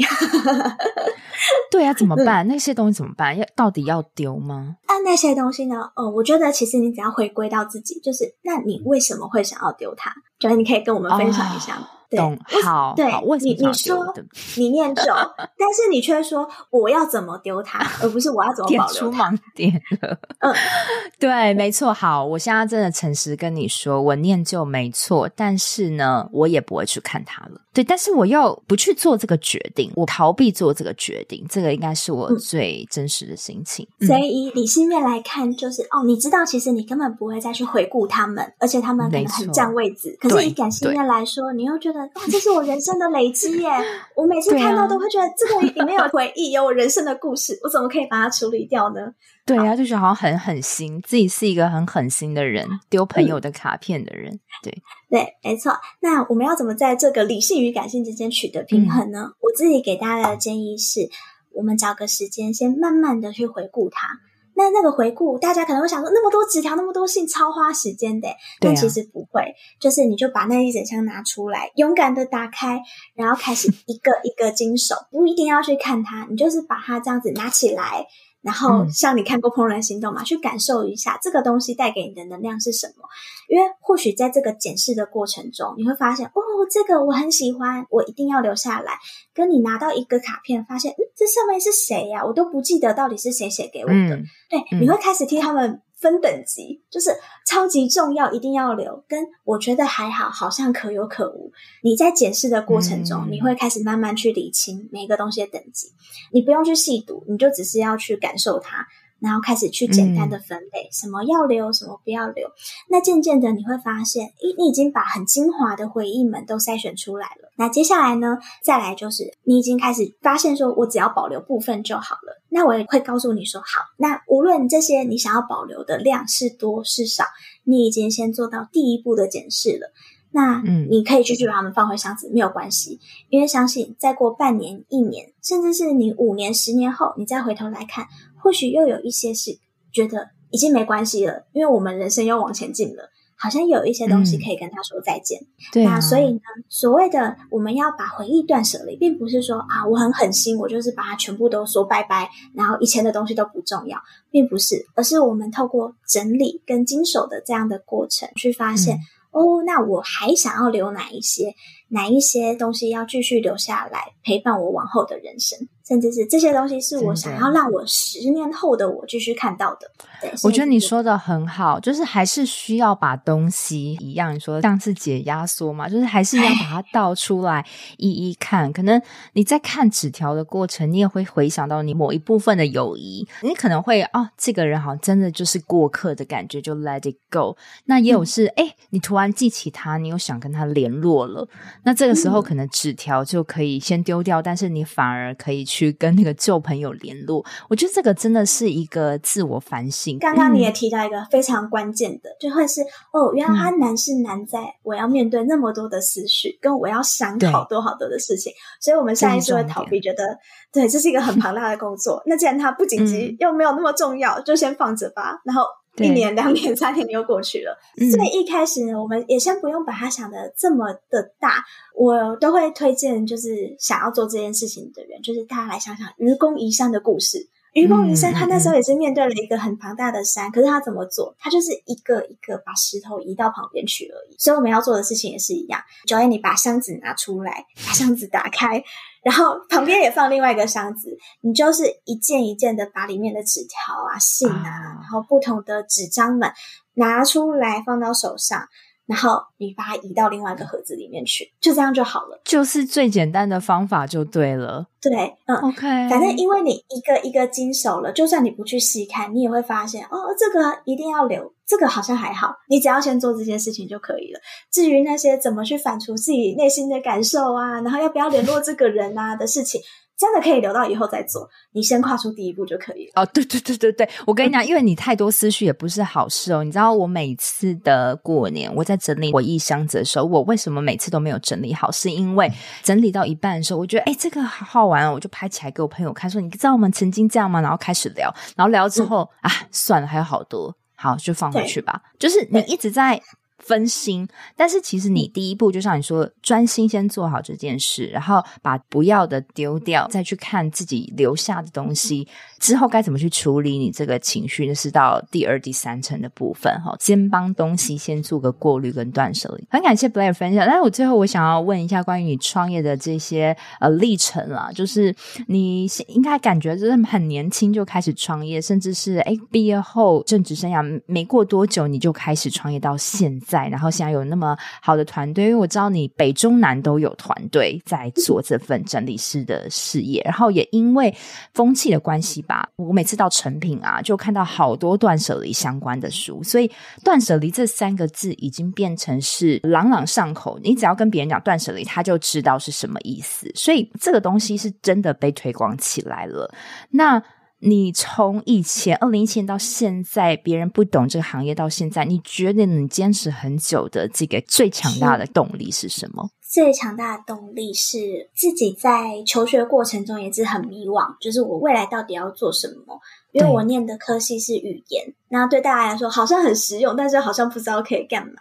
[1.71, 2.49] 对啊，怎么办？
[2.49, 3.37] 那些东西怎么办？
[3.37, 4.77] 要到底要丢吗？
[4.89, 5.91] 那、那些东西呢？
[5.97, 10.13] 哦，我觉得其实你只要回归到自己，就是那你为什么会想要丢它？
[10.39, 11.89] 觉得你可以跟我们分享一下吗？
[12.17, 14.15] 懂，好，对，好，为什么你你说
[14.57, 15.03] 你念旧，
[15.59, 20.19] 但是你却说我要怎么丢它，而不是我要怎么保留出盲点了。
[20.41, 20.55] 嗯，
[21.19, 21.93] 对，没错。
[21.93, 27.61] 好，我现在真的诚实跟你说，我念旧没错，但是呢，我也不会去看它了。
[27.75, 33.89] 对，但是我又不去做这个决定，我逃避做这个决定，这个应该是我最真实的心情。
[34.01, 40.15] 嗯、所以以理性面来看，就是哦，你知道，其实你根本不会再去回顾他们，而且他们可能很占位置。
[40.21, 43.69] 可是以感性面来说，你又觉得哇，这是我人生的累积耶！
[44.17, 49.13] 我每次看到都会觉得这个里面有回忆，有我人生的故事，我怎么可以把它处理掉呢？
[49.45, 54.39] 对啊，就觉得好像很狠心，自己是一个很狠心的人，丢朋友的卡片的人。
[54.63, 54.73] 对
[55.11, 55.73] 对，没错。
[56.01, 59.31] 那我们要怎么在这个理性与感性之间取得平衡呢？
[59.31, 61.11] 嗯、我自己给大家的建议是，
[61.53, 64.09] 我们找个时间，先慢慢的去回顾它。
[64.55, 68.29] 那那个回顾，大家可能会想说，那么多纸条，那么多信，超花时间的。
[68.61, 72.81] 但其实不会，就是你就把那一整箱拿出来，勇敢的打开，
[73.15, 78.07] 然后开始 一个一个经手，不一定要去看它，你就是把它这样子拿起来。
[78.43, 80.23] 然后，像你看过《怦然心动》嘛？
[80.23, 83.09] 嗯、去感受一下这个东西带给你的能量是什么？
[83.49, 86.33] 因为或许在这个检视的过程中，你会发现，哦，
[86.71, 88.95] 这个我很喜欢，我一定要留下来。
[89.33, 92.25] 跟你拿到一个卡片，发现，嗯，这上面是谁呀？
[92.25, 94.17] 我都不记得到底是谁写给我的。
[94.17, 95.81] 嗯、对，你会开始替他们。
[96.03, 97.11] 分等级就是
[97.47, 99.05] 超级重要，一定要留。
[99.09, 101.53] 跟我觉得还好，好像可有可无。
[101.83, 105.93] 你在检视的过程中，嗯、你会开始慢慢去理清每个东西的等级。
[106.33, 108.87] 你不用去细读，你就只是要去感受它。
[109.23, 112.49] 然后开始去简单的分类，嗯、什么要留，什么不要留。
[112.91, 117.53] 那渐渐的你会发现，咦，你已经把很精华的回忆们都筛选出来了。
[117.57, 122.43] 那接下来呢，再来就是你已经开始发现，说我只要保留部分就好了。
[122.49, 127.25] 那我也会告诉你说，好，那无论这些你想要保留的量是多是少，
[127.63, 129.93] 你已经先做到第一步的检视了。
[130.35, 138.07] 那嗯，你可以继续把它们放回箱子，没有关系，因为相信再过半年、一年，甚至是你五年、十年后，你再回头来看。
[138.43, 139.59] 或许又有一些是
[139.93, 145.41] 觉得已经没关系了，因为我们人生又往前进了，好像有一些东西可以跟他说再见。
[145.41, 153.99] 嗯、对、啊，那所以呢，所谓的我们要把回忆断舍离，并不是说啊，我很狠心，我就是把它全部都说拜拜，然后以前的东西都不重要，
[154.31, 159.01] 并不是，而是我们透过整理跟经手的这样的过程，去发现、嗯、
[159.33, 161.55] 哦，那我还想要留哪一些，
[161.93, 165.59] 哪一些东西要继续留下来陪伴我往后的人生。
[165.85, 169.91] 甚至是这些东西是我想要让我十年后的我继续看到的。
[170.21, 177.67] 对，我觉得你说的很好，就是还是需要把东西一样，你说像是解压缩嘛，就是还是要把它倒出来
[177.99, 178.73] 一一看。
[178.73, 179.03] 可能
[179.33, 187.57] 你在看纸条的过程，你也会回想到你某一部分的友谊，你可能会哦，这个人好像真的就是过客的感觉，就 let it go。
[187.87, 191.47] 那也有是哎、嗯，你突然记起他，你又想跟他联络了，
[191.85, 195.63] 那这个时候可能纸条就可以先丢掉，但是你反而可以。
[195.65, 200.19] 去跟那个旧朋友联络，我觉得这个真的是一个自我反省。
[200.19, 210.37] 刚刚你也提到一个非常关键的，嗯、就会是哦，原来它难是难在我要面对那么多的思绪，嗯、跟我要想好多好多的事情，所以我们下意识会逃避，觉得
[210.73, 212.23] 对，这是一个很庞大的工作。
[212.27, 215.41] 那既然它不紧急，嗯、又没有那么重要，就先放着吧。
[215.45, 215.63] 然后。
[215.99, 221.65] 一年、两年、 三年又过去了，嗯、所以一开始呢，我们也先不用把它想的这么的大。
[221.95, 227.49] 我都会推荐，就是想要做这件事情的人，就是大家来想想愚公移山的故事。
[227.75, 231.35] 愚公移山，他那时候也是面对了一个很庞大的山，可是他怎么做？
[231.39, 234.37] 他就是一个一个把石头移到旁边去而已。
[234.39, 235.81] 所以我们要做的事情也是一样。
[236.07, 238.85] Joanne，你把箱子拿出来，把箱子打开。
[239.23, 246.51] 然后旁边也放另外一个箱子，你就是一件一件的把里面的纸条啊、信啊，啊然后不同的纸张们
[246.95, 248.61] 拿出来放到手上。
[249.05, 252.41] 然后你把它移到另外一个盒子里面去，就这样就好了。
[252.45, 254.87] 就是最简单的方法就对了。
[255.03, 255.81] 对，嗯，OK。
[256.09, 262.55] 反正因为你一个一个经手了，就算你不去细看，你也会发现哦，这个一定要留，这个好像还好。
[262.69, 264.39] 你只要先做这件事情就可以了。
[264.71, 269.81] 至于那些怎么去反刍自己内心的感受啊，然后要不要联络这个人啊的事情。
[270.15, 273.23] 真的可以留到以后再做，你先跨出第一步就可以了。
[273.23, 276.63] 哦，对对对对对，我跟你讲，因为你太多思绪也不是好事哦。
[276.63, 281.91] 你知道，我每次的过年，我在整理我一箱子的时候，我为什么每次都没有整理好？
[281.91, 282.49] 是因为
[282.85, 287.61] 整理到一半的时候，我觉得哎，这个好好玩哦，我就拍起来给我朋友看，说你知道我们曾经这样吗？
[287.61, 290.73] 然后开始聊，然后聊之后、嗯、啊，算了，还有好多，
[291.03, 292.01] 好就放回去吧。
[292.17, 293.21] 就是你一直在。
[293.63, 294.29] 分心。
[294.57, 302.29] 但是其实你第一步，就像你说，专心先做好这件事，然后把不要的丢掉，再去看自己留下的东西
[302.61, 306.95] 之后该怎么去处理你这个情绪，那是到第二、第三层的部分哈。
[307.01, 309.67] 先帮东西先做个过滤跟断舍离。
[309.71, 315.15] 很感谢 Blair 分享，但是我最后我想要问一下关于你创业的这些呃历程啦，就是
[315.47, 331.15] 你应该感觉就是很年轻就开始创业，甚至是哎毕业后正职生涯没过多久你就开始创业到现在，然后现在有那么好的团队，因为我知道你北中南都有团队在做这份整理师的事业，然后也因为
[331.55, 336.71] 风气的关系吧，我每次到成品啊就看到好多断舍离相关的书，所以
[337.05, 346.53] 断舍离这三个字已经变成是朗朗上口，你只要跟别人讲断舍离，他就知道是什么意思，所以这个东西是真的被推广起来了。
[346.91, 347.23] 那
[347.65, 356.29] 你从以前二零一七年到现在，别人不懂这个行业到现在，你觉得你坚持很久的这个最强大的动力是什么？
[356.53, 363.01] 最强大的动力是自己在求学过程中也是很迷惘，就是我未来到底要做什么。
[363.31, 368.35] 因为我念的科系是语言，那对大家来说好像很实用，但是好像不知道可以干嘛。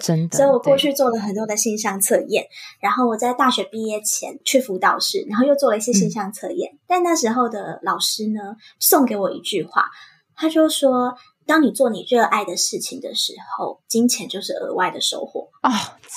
[0.00, 2.44] 真的，所以我过去做了很多的性向测验，
[2.80, 6.72] 然后我在大学毕业前去辅导室，然后又做了一些性向测验。
[6.72, 9.88] 嗯、但那时候的老师呢，送给我一句话，
[10.34, 11.14] 他就说。
[11.46, 15.70] 当你做你热爱的事情的时候，金钱就是额外的收获哦。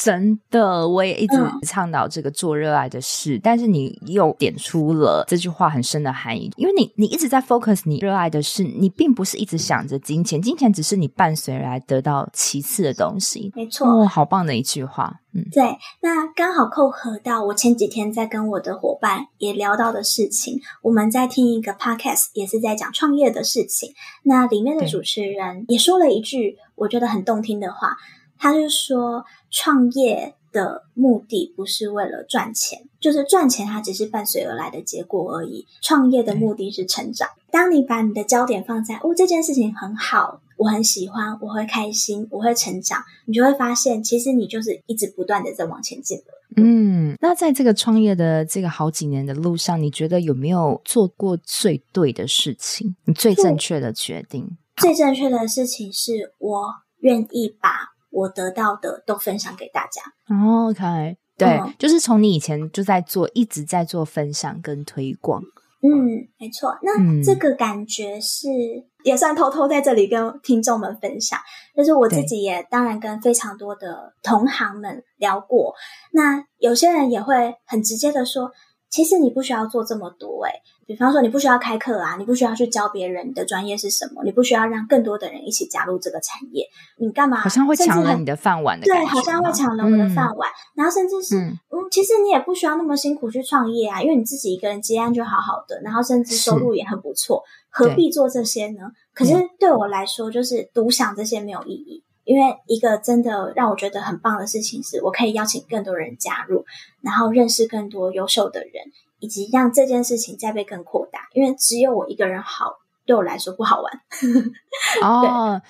[0.03, 13.51] 真的，我也一直倡导这个做热爱的事，嗯、但是你又点出了这句话很深的含义，因为你你一直在 focus 你热爱的事，你并不是一直想着金钱，金钱只是你伴随来得到其次的东西。
[13.55, 15.21] 没错，哦，好棒的一句话。
[15.38, 20.61] 嗯，对，那刚好扣合到我前几天在跟我的伙伴也聊到的事情。
[20.81, 23.93] 我们在听一个 podcast，也是在讲创业的事情。
[24.23, 27.97] 那里面的主持人也说了一句我觉得很动听的话，
[28.38, 35.67] 他就说创业的目的不是为了赚钱，就是赚钱它只是伴随而来的结果而已。
[35.81, 37.27] 创业的目的是成长。
[37.51, 40.39] 当你把你的焦点放在哦，这件事情很好。
[40.57, 46.25] 我很喜欢，我会开心，我会成长，你就会发现，其实你就是一直不断的在往前进的。
[46.57, 52.95] 嗯，那在这个创业的这个好几年的路上，你觉得有没有做过最对的事情？
[53.05, 54.57] 你最正确的决定？
[54.77, 56.63] 最正确的事情是我
[56.99, 57.69] 愿意把
[58.09, 60.01] 我得到的都分享给大家。
[60.33, 65.41] 哦，OK，对，嗯，就是从你以前就在做，一直在做分享跟推广。
[65.81, 66.77] 嗯，没错。
[66.81, 71.39] 那这个感觉是、嗯、也算偷偷在这里跟听众们分享，
[71.75, 75.75] 但是我自己也当然跟非常多的同行们聊过。
[76.11, 78.49] 那有些人也会很直接的说，
[78.89, 86.67] 其实你不需要做这么多、欸，诶比方说，你不需要开课啊，你不需要去教别人你的专业是什么，你不需要让更多的人一起加入这个产业，
[86.97, 87.38] 你干嘛？
[87.38, 88.86] 好像会抢了你的饭碗的。
[88.86, 90.47] 对，好像会抢了我的饭碗。
[90.49, 98.91] 嗯、然后甚至是，嗯，嗯，其实你也不需要那么辛苦去创业啊，因为你自己一个人接案就好好的，然后甚至收入也很不错，何必做这些呢？
[99.13, 106.63] 可是对我来说，就是独享这些没有意义，因为一个真的让我觉得很棒的事情是，我可以邀请更多人加入，
[107.01, 108.71] 然后认识更多优秀的人。
[109.20, 114.01] 以及让这件事情再被更扩大，因为只有我一个人好，对我来说不好玩。
[115.03, 115.61] 哦，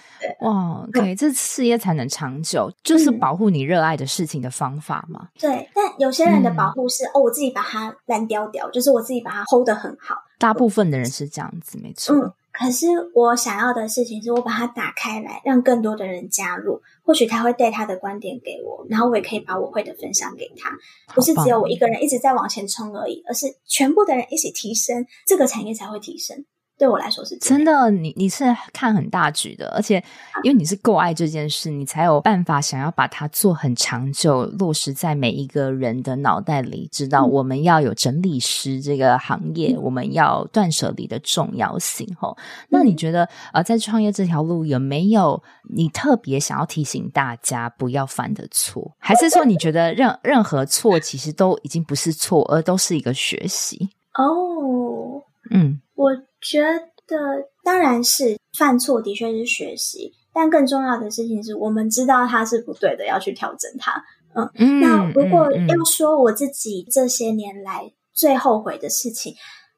[0.41, 5.30] 哇，可以，这事业才能长久，就是保护你热爱的事情的方法嘛。
[5.39, 10.16] 对，但有些人的保护是、嗯、哦，我自己把它烂掉掉，就是我自己把它 hold 得很好。
[10.38, 12.16] 大部分的人是这样子，没错。
[12.16, 16.82] 嗯可是我想要的事情是我把它打开来，让更多的人加入。
[17.03, 20.72] 或许他会带他的观点给我，然后我也可以把我会的分享给他。
[21.14, 26.45] 不是只有我一个人一直在往前冲而已，而是全部的人一起提升，这个产业才会提升。
[26.78, 30.03] 对我来说是真的，你你是看很大局的，而且
[30.43, 42.05] 因为你是够爱这件事，你才有办法想要把它做很长久，落实在每一个人的脑袋里，知道我们要有整理师这个行业，嗯、我们要断舍离的重要性。
[42.19, 45.41] 吼、嗯，那你觉得呃，在创业这条路有没有
[45.73, 48.91] 你特别想要提醒大家不要犯的错？
[48.99, 53.89] 还是说你觉得任任何错其实都已经不是错，而都是一个学习？
[54.17, 56.12] 哦，嗯，我。
[56.48, 56.62] 觉
[57.08, 57.18] 得
[57.64, 64.06] 当然是犯错的确是学习，但更重要的事情是我们知道它是不对的，要去调整它。
[64.36, 69.34] 嗯，嗯，那如果要说我自己这些年来最后悔的事情，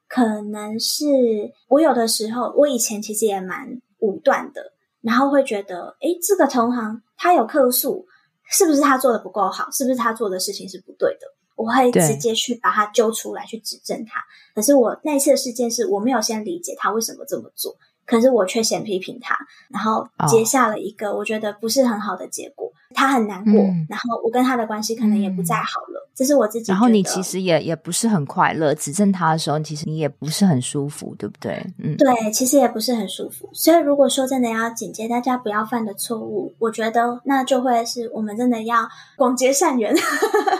[0.09, 1.05] 可能是
[1.69, 8.05] 我有的时候，我以前其实也蛮武断的，然后会觉得，诶，这个同行他有客诉，
[8.51, 9.71] 是不是他做的不够好？
[9.71, 11.27] 是不是他做的事情是不对的？
[11.57, 14.23] 我会直接去把他揪出来，去指正他。
[14.55, 17.75] 可是我那一次的事件是我没有先理解他为什么这么做，
[18.07, 19.37] 可是我却先批评他，
[19.69, 22.71] 然后结下了一个我觉得不是很好的结果。
[22.95, 26.07] 他很难过，嗯、然后我跟他的关系可能也不再好了。
[26.07, 26.71] 嗯、这是我自己。
[26.71, 31.61] 然后你其实也也不是很快乐，指正他的时候，其实你也不是很舒服，对不对？
[31.79, 33.49] 嗯，对，其实也不是很舒服。
[33.51, 38.87] 所以如果说真的要警戒大家不要犯的错误，我觉得那就会是我们真的要
[39.17, 39.93] 广结善缘。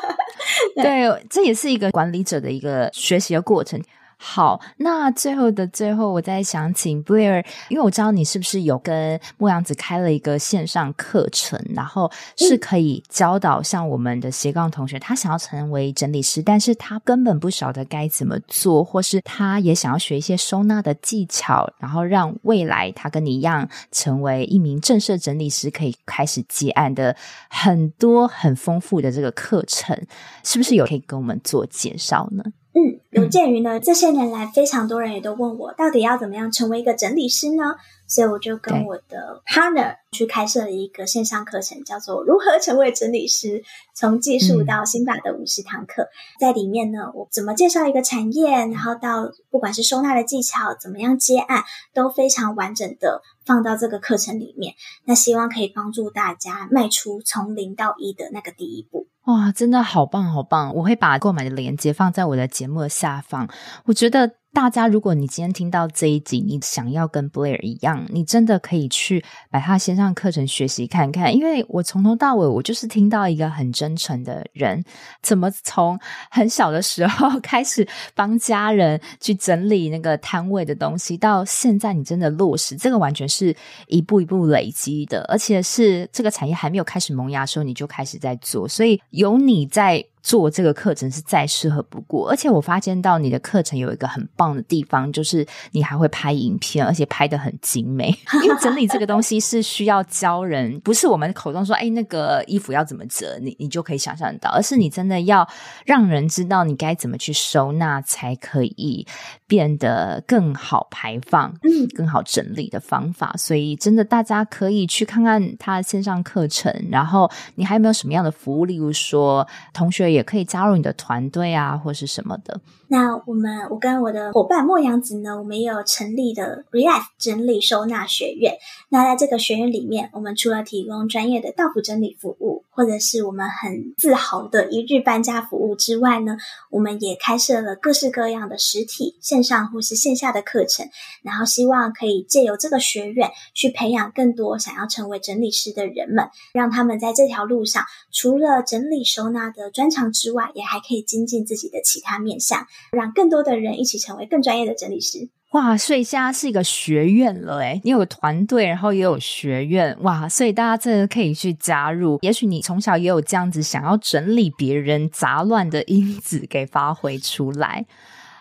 [0.75, 3.81] 对，对，这也是一个管理者的一个学习的过程。
[4.19, 27.15] 好，那最后的最后，我再想请 Blair，因为我知道你是不是有跟牧羊子开了一个线上课程，然后是可以教导像我们的斜杠同学，他想要成为整理师，但是他根本不晓得该怎么做，或是他也想要学一些收纳的技巧，然后让未来他跟你一样成为一名正式整理师，可以开始接案的
[27.49, 29.95] 很多很丰富的这个课程，
[30.43, 32.43] 是不是有可以跟我们做介绍呢？
[32.77, 37.73] 嗯，有鉴于呢，这些年来非常多人也都问我，到底要怎么样成为一个整理师呢？
[38.07, 46.03] 所以我就跟我的 partner 去开设了一个线上课程，叫做《如何成为整理师：从技术到心法的五十堂课》。
[46.39, 54.75] 在里面呢，我怎么介绍一个产业，然后到不管是收纳的技巧，怎么样接案，都非常完整的放到这个课程里面。
[55.03, 59.07] 那希望可以帮助大家迈出从零到一的那个第一步。
[59.25, 60.73] 哇，真的好棒好棒！
[60.73, 63.49] 我会把购买的链接放在我的节目的下方。
[63.85, 64.31] 我觉得。
[64.53, 71.35] 大家，如果你今天听到这一集，你想要跟 Blair 一样，你真的可以去把他线上课程学习看看。
[71.35, 74.83] 因为我从头到尾，我就是听到一个很真诚的人，
[75.21, 75.99] 怎么从
[76.31, 90.03] 很小的时候开始帮家人去整理那个摊位的东西，到现在你真的落实，这个完全是一步一步累积的，而且是这个产业还没有开始萌芽的时候，你就开始在做，所以有你在。
[90.27, 98.13] 做这个课程是再适合不过，而且我发现到你的课程有一个很棒的地方，就是你还会拍影片，而且拍得很精美。
[98.43, 105.47] 因为整理这个东西是需要教人，不是我们口中说，哎，那个衣服要怎么折，你你就可以想象得到，而是你真的要
[105.85, 109.07] 让人知道你该怎么去收纳，才可以
[109.47, 113.33] 变得更好排放，嗯，更好整理的方法。
[113.37, 118.65] 所以真的大家可以去看看他的线上课程，然后你还有没有什么样的服务？
[118.65, 122.59] 例如说同学也也可以加入你的团队啊，或是什么的。
[122.89, 128.53] 那我们，我跟我的伙伴莫阳子呢，我们也有成立的 Relife 整理收纳学院。
[128.89, 136.37] 那在这个学院里面，我们除了提供专业的到服整理服务，或者是我们很自豪的一日搬家服务之外呢，
[136.71, 140.87] 我们也开设了各式各样的实体、线上或是线下的课程。
[141.23, 155.29] 然后希望可以借由这个学院，去培养更多想要成为整理师的人们，让他们在这条路上，除了整理收纳的专长之外，也还可以精进自己的其他面向，让更多的人一起成为更专业的整理师。
[155.51, 162.19] 哇，所以现在是一个学院了诶，你有团队，然后也有学院，哇，所以大家真的可以去加入。
[162.21, 167.85] 也许你从小也有这样子想要整理别人杂乱的因子给发挥出来。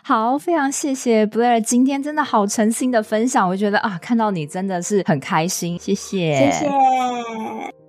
[0.03, 7.86] 好，非常谢谢 Blair，今天真的好诚心的分享，我觉得啊，看到你真的是很开心，谢谢，谢谢。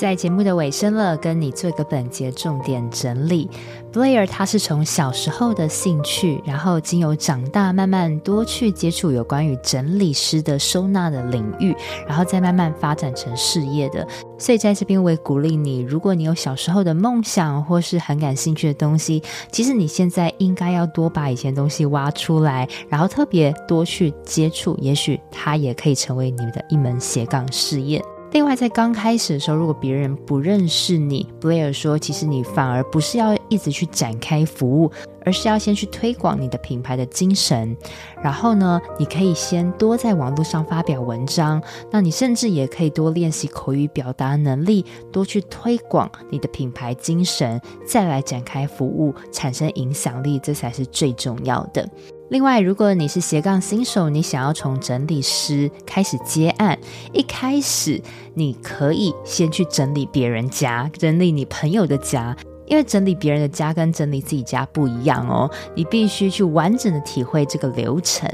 [0.00, 3.50] 在节目的尾声了，跟你做一个本节重点整理。
[3.92, 11.76] Blair 他是从小时候的兴趣，然后经由长大慢慢多去接触有关于整理师的收纳的领域，
[12.08, 14.08] 然后再慢慢发展成事业的。
[14.38, 19.22] 所以在这边我也鼓励你，如果你有小时候的梦想或是很感兴趣的东西，
[19.52, 28.02] 其实你现在应该要多把以前东西挖出来，然后特别多去接触，也许它也可以成为你的一门斜杠事业。
[28.32, 34.90] 另外，在刚开始的时候，如果别人不认识你，Blair 说，其实你反而不是要一直去展开服务，
[35.24, 37.76] 而是要先去推广你的品牌的精神。
[38.22, 41.60] 然后呢，你可以先多在网络上发表文章，
[41.90, 51.88] 那你甚至也可以多练习口语表达能力，多去推广你的品牌精神，再来展开服务，产生影响力，这才是最重要的。
[52.30, 56.78] 另外，如果你是斜杠新手，你想要从整理师开始接案，
[57.12, 58.00] 一开始
[58.34, 68.30] 你可以先去整理别人家，整理你朋友的家，因为整理别人的家跟整理自己家不一样哦，你必须去完整的体会这个流程。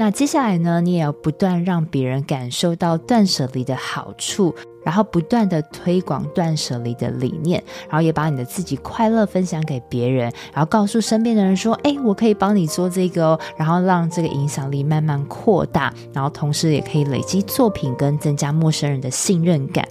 [0.00, 4.52] 那接下来呢，你也要不断让别人感受到断舍离的好处。
[4.84, 19.86] 然后不断的推广断舍离的理念，然后也把你的自己快乐分享给别人，然后告诉身边的人说：“哎，我可以帮你做这个哦。”然后让这个影响力慢慢扩大，然后同时也可以累积作品跟增加陌生人的信任感。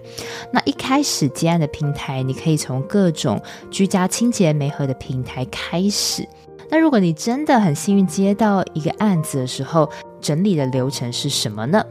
[0.51, 6.27] 那一开始接案的平台，你可以从各种居家清洁媒合的平台开始。
[6.69, 9.89] 那如果你真的很幸运接到一个案子的时候，
[10.28, 11.82] 整理的流程是什么呢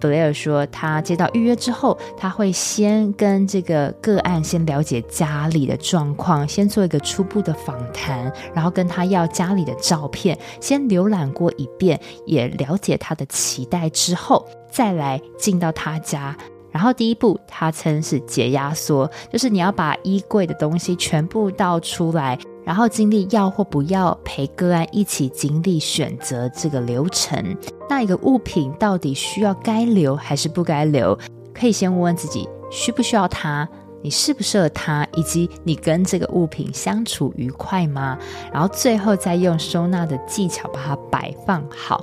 [0.00, 16.36] 布莱尔说，他接到预约之后，他会先跟这个个案先了解家里的状况，先做一个初步的访谈，然后跟他要家里的照片，先浏览过一遍，也了解他的期待之后，再来进到他家。
[16.74, 22.36] 然后第一步，他称是解压缩，就是你要把衣柜的东西全部倒出来。
[22.64, 27.56] 然后经历要或不要陪个案一起经历选择这个流程，
[27.88, 31.16] 那一个物品到底需要该留还是不该留？
[31.52, 33.68] 可以先问问自己需不需要它，
[34.02, 38.18] 你适不适合它，以及你跟这个物品相处愉快吗？
[38.50, 42.02] 然后最后再用收纳的技巧把它摆放好。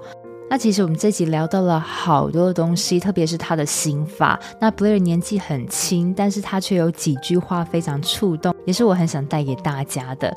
[0.51, 4.37] 那其实我们这集聊到了好多东西，特别是他的心法。
[4.59, 10.35] 那 Blair 年纪很轻，但是他却有几句话非常触动，也是我很想带给大家的。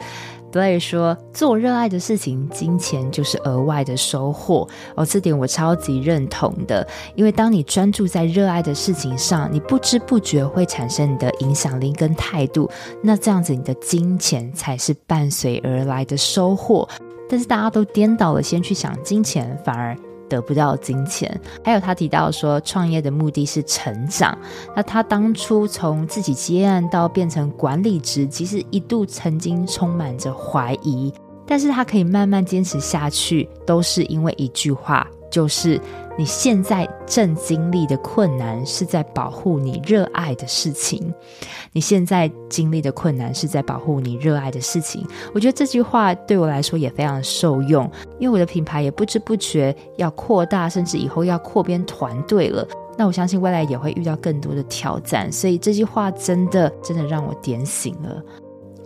[0.53, 6.87] Blair 说：“做热爱的事情，金钱就是额外的收获。”哦，这点我超级认同的，
[7.17, 12.71] 因为当你专注在热爱的事情上，你不知不觉会产生你的影响力跟态度，
[13.03, 16.89] 那这样子你的金钱才是伴随而来的收获。
[17.29, 19.97] 但是大家都颠倒了，先去想金钱，反而
[20.29, 21.41] 得不到金钱。
[21.65, 24.37] 还有他提到说，创业的目的是成长。
[24.75, 31.13] 那他当初从自己接案到变成管理职，其实一度曾经充满着怀疑，
[31.47, 35.07] 但是他可以慢慢坚持下去，都是因为一句话。
[35.31, 35.81] 就是
[36.17, 41.13] 你现在正经历的困难，是在保护你热爱的事情。
[41.73, 45.07] 你现在经历的困难，是在保护你热爱的事情。
[45.35, 52.67] 我觉得这句话对我来说也非常受用，因为我的品牌也不知不觉要扩大，甚至以后要扩编团队了。
[52.97, 58.23] 那我相信未来也会遇到更多的挑战，所以这句话真的真的让我点醒了。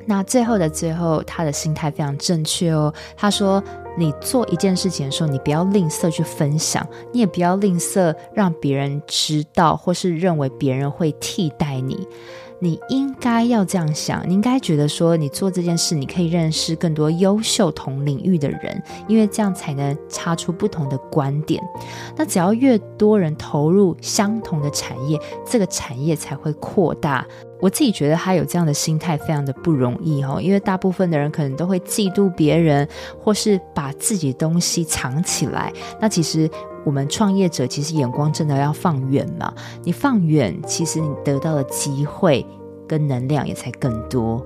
[0.06, 2.90] 那最后的最后，他的心态非常正确哦。
[3.14, 3.62] 他说
[3.98, 12.06] ：“你做一件事情的时候，你不要吝啬去分享，你也不要吝啬让别人知道，或是认为别人会替代你。”
[12.60, 21.62] 你应该要这样想，你应该觉得说，你做这件事，你可以认识更多优秀同领域的人，因为这样才能擦出不同的观点。
[22.16, 27.24] 那只要越多人投入相同的产业，这个产业才会扩大。
[27.60, 32.88] 我自己觉得他有这样的心态非常的不容易哦，因为大部分的人可能都会嫉妒别人，
[33.18, 35.72] 或是把自己的东西藏起来。
[36.00, 36.48] 那其实
[36.84, 39.52] 我们创业者其实眼光真的要放远嘛，
[39.82, 42.46] 你放远，其实你得到的机会
[42.86, 44.44] 跟能量也才更多。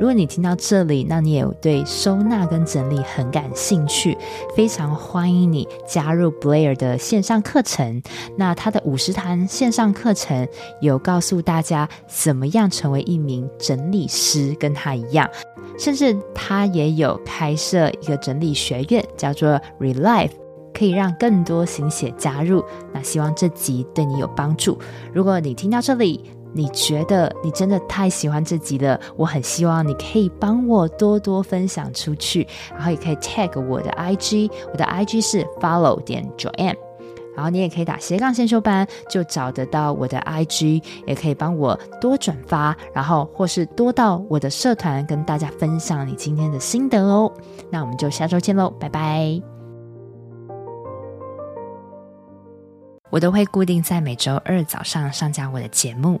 [0.00, 4.16] 如果你听到这里，那你也有对收纳跟整理很感兴趣，
[4.56, 8.02] 非常欢迎你加入 Blair 的线上课程。
[8.34, 10.48] 那他的五十堂线上课程
[10.80, 15.28] 有告诉大家怎么样成为一名整理师，跟他一样，
[15.78, 20.30] 甚至他也有开设一个整理学院，叫做 Relive，
[20.72, 22.64] 可以让更多新血加入。
[22.94, 24.78] 那希望这集对你有帮助。
[25.12, 36.76] 如果你听到这里，你觉得你真的太喜欢这集了，我很希望你可以帮我多多分享出去，然后也可以 tag 我的 IG，我的 IG 是 follow 点 Joanne，
[37.36, 47.32] 然后你也可以打斜杠先修班就找得到我的 IG，也可以帮我多转发，然后或是多到我的社团跟大家分享你今天的心得哦。
[47.70, 49.40] 那我们就下周见喽，拜拜。
[53.10, 56.20] 我都会固定在每周二早上上架我的节目。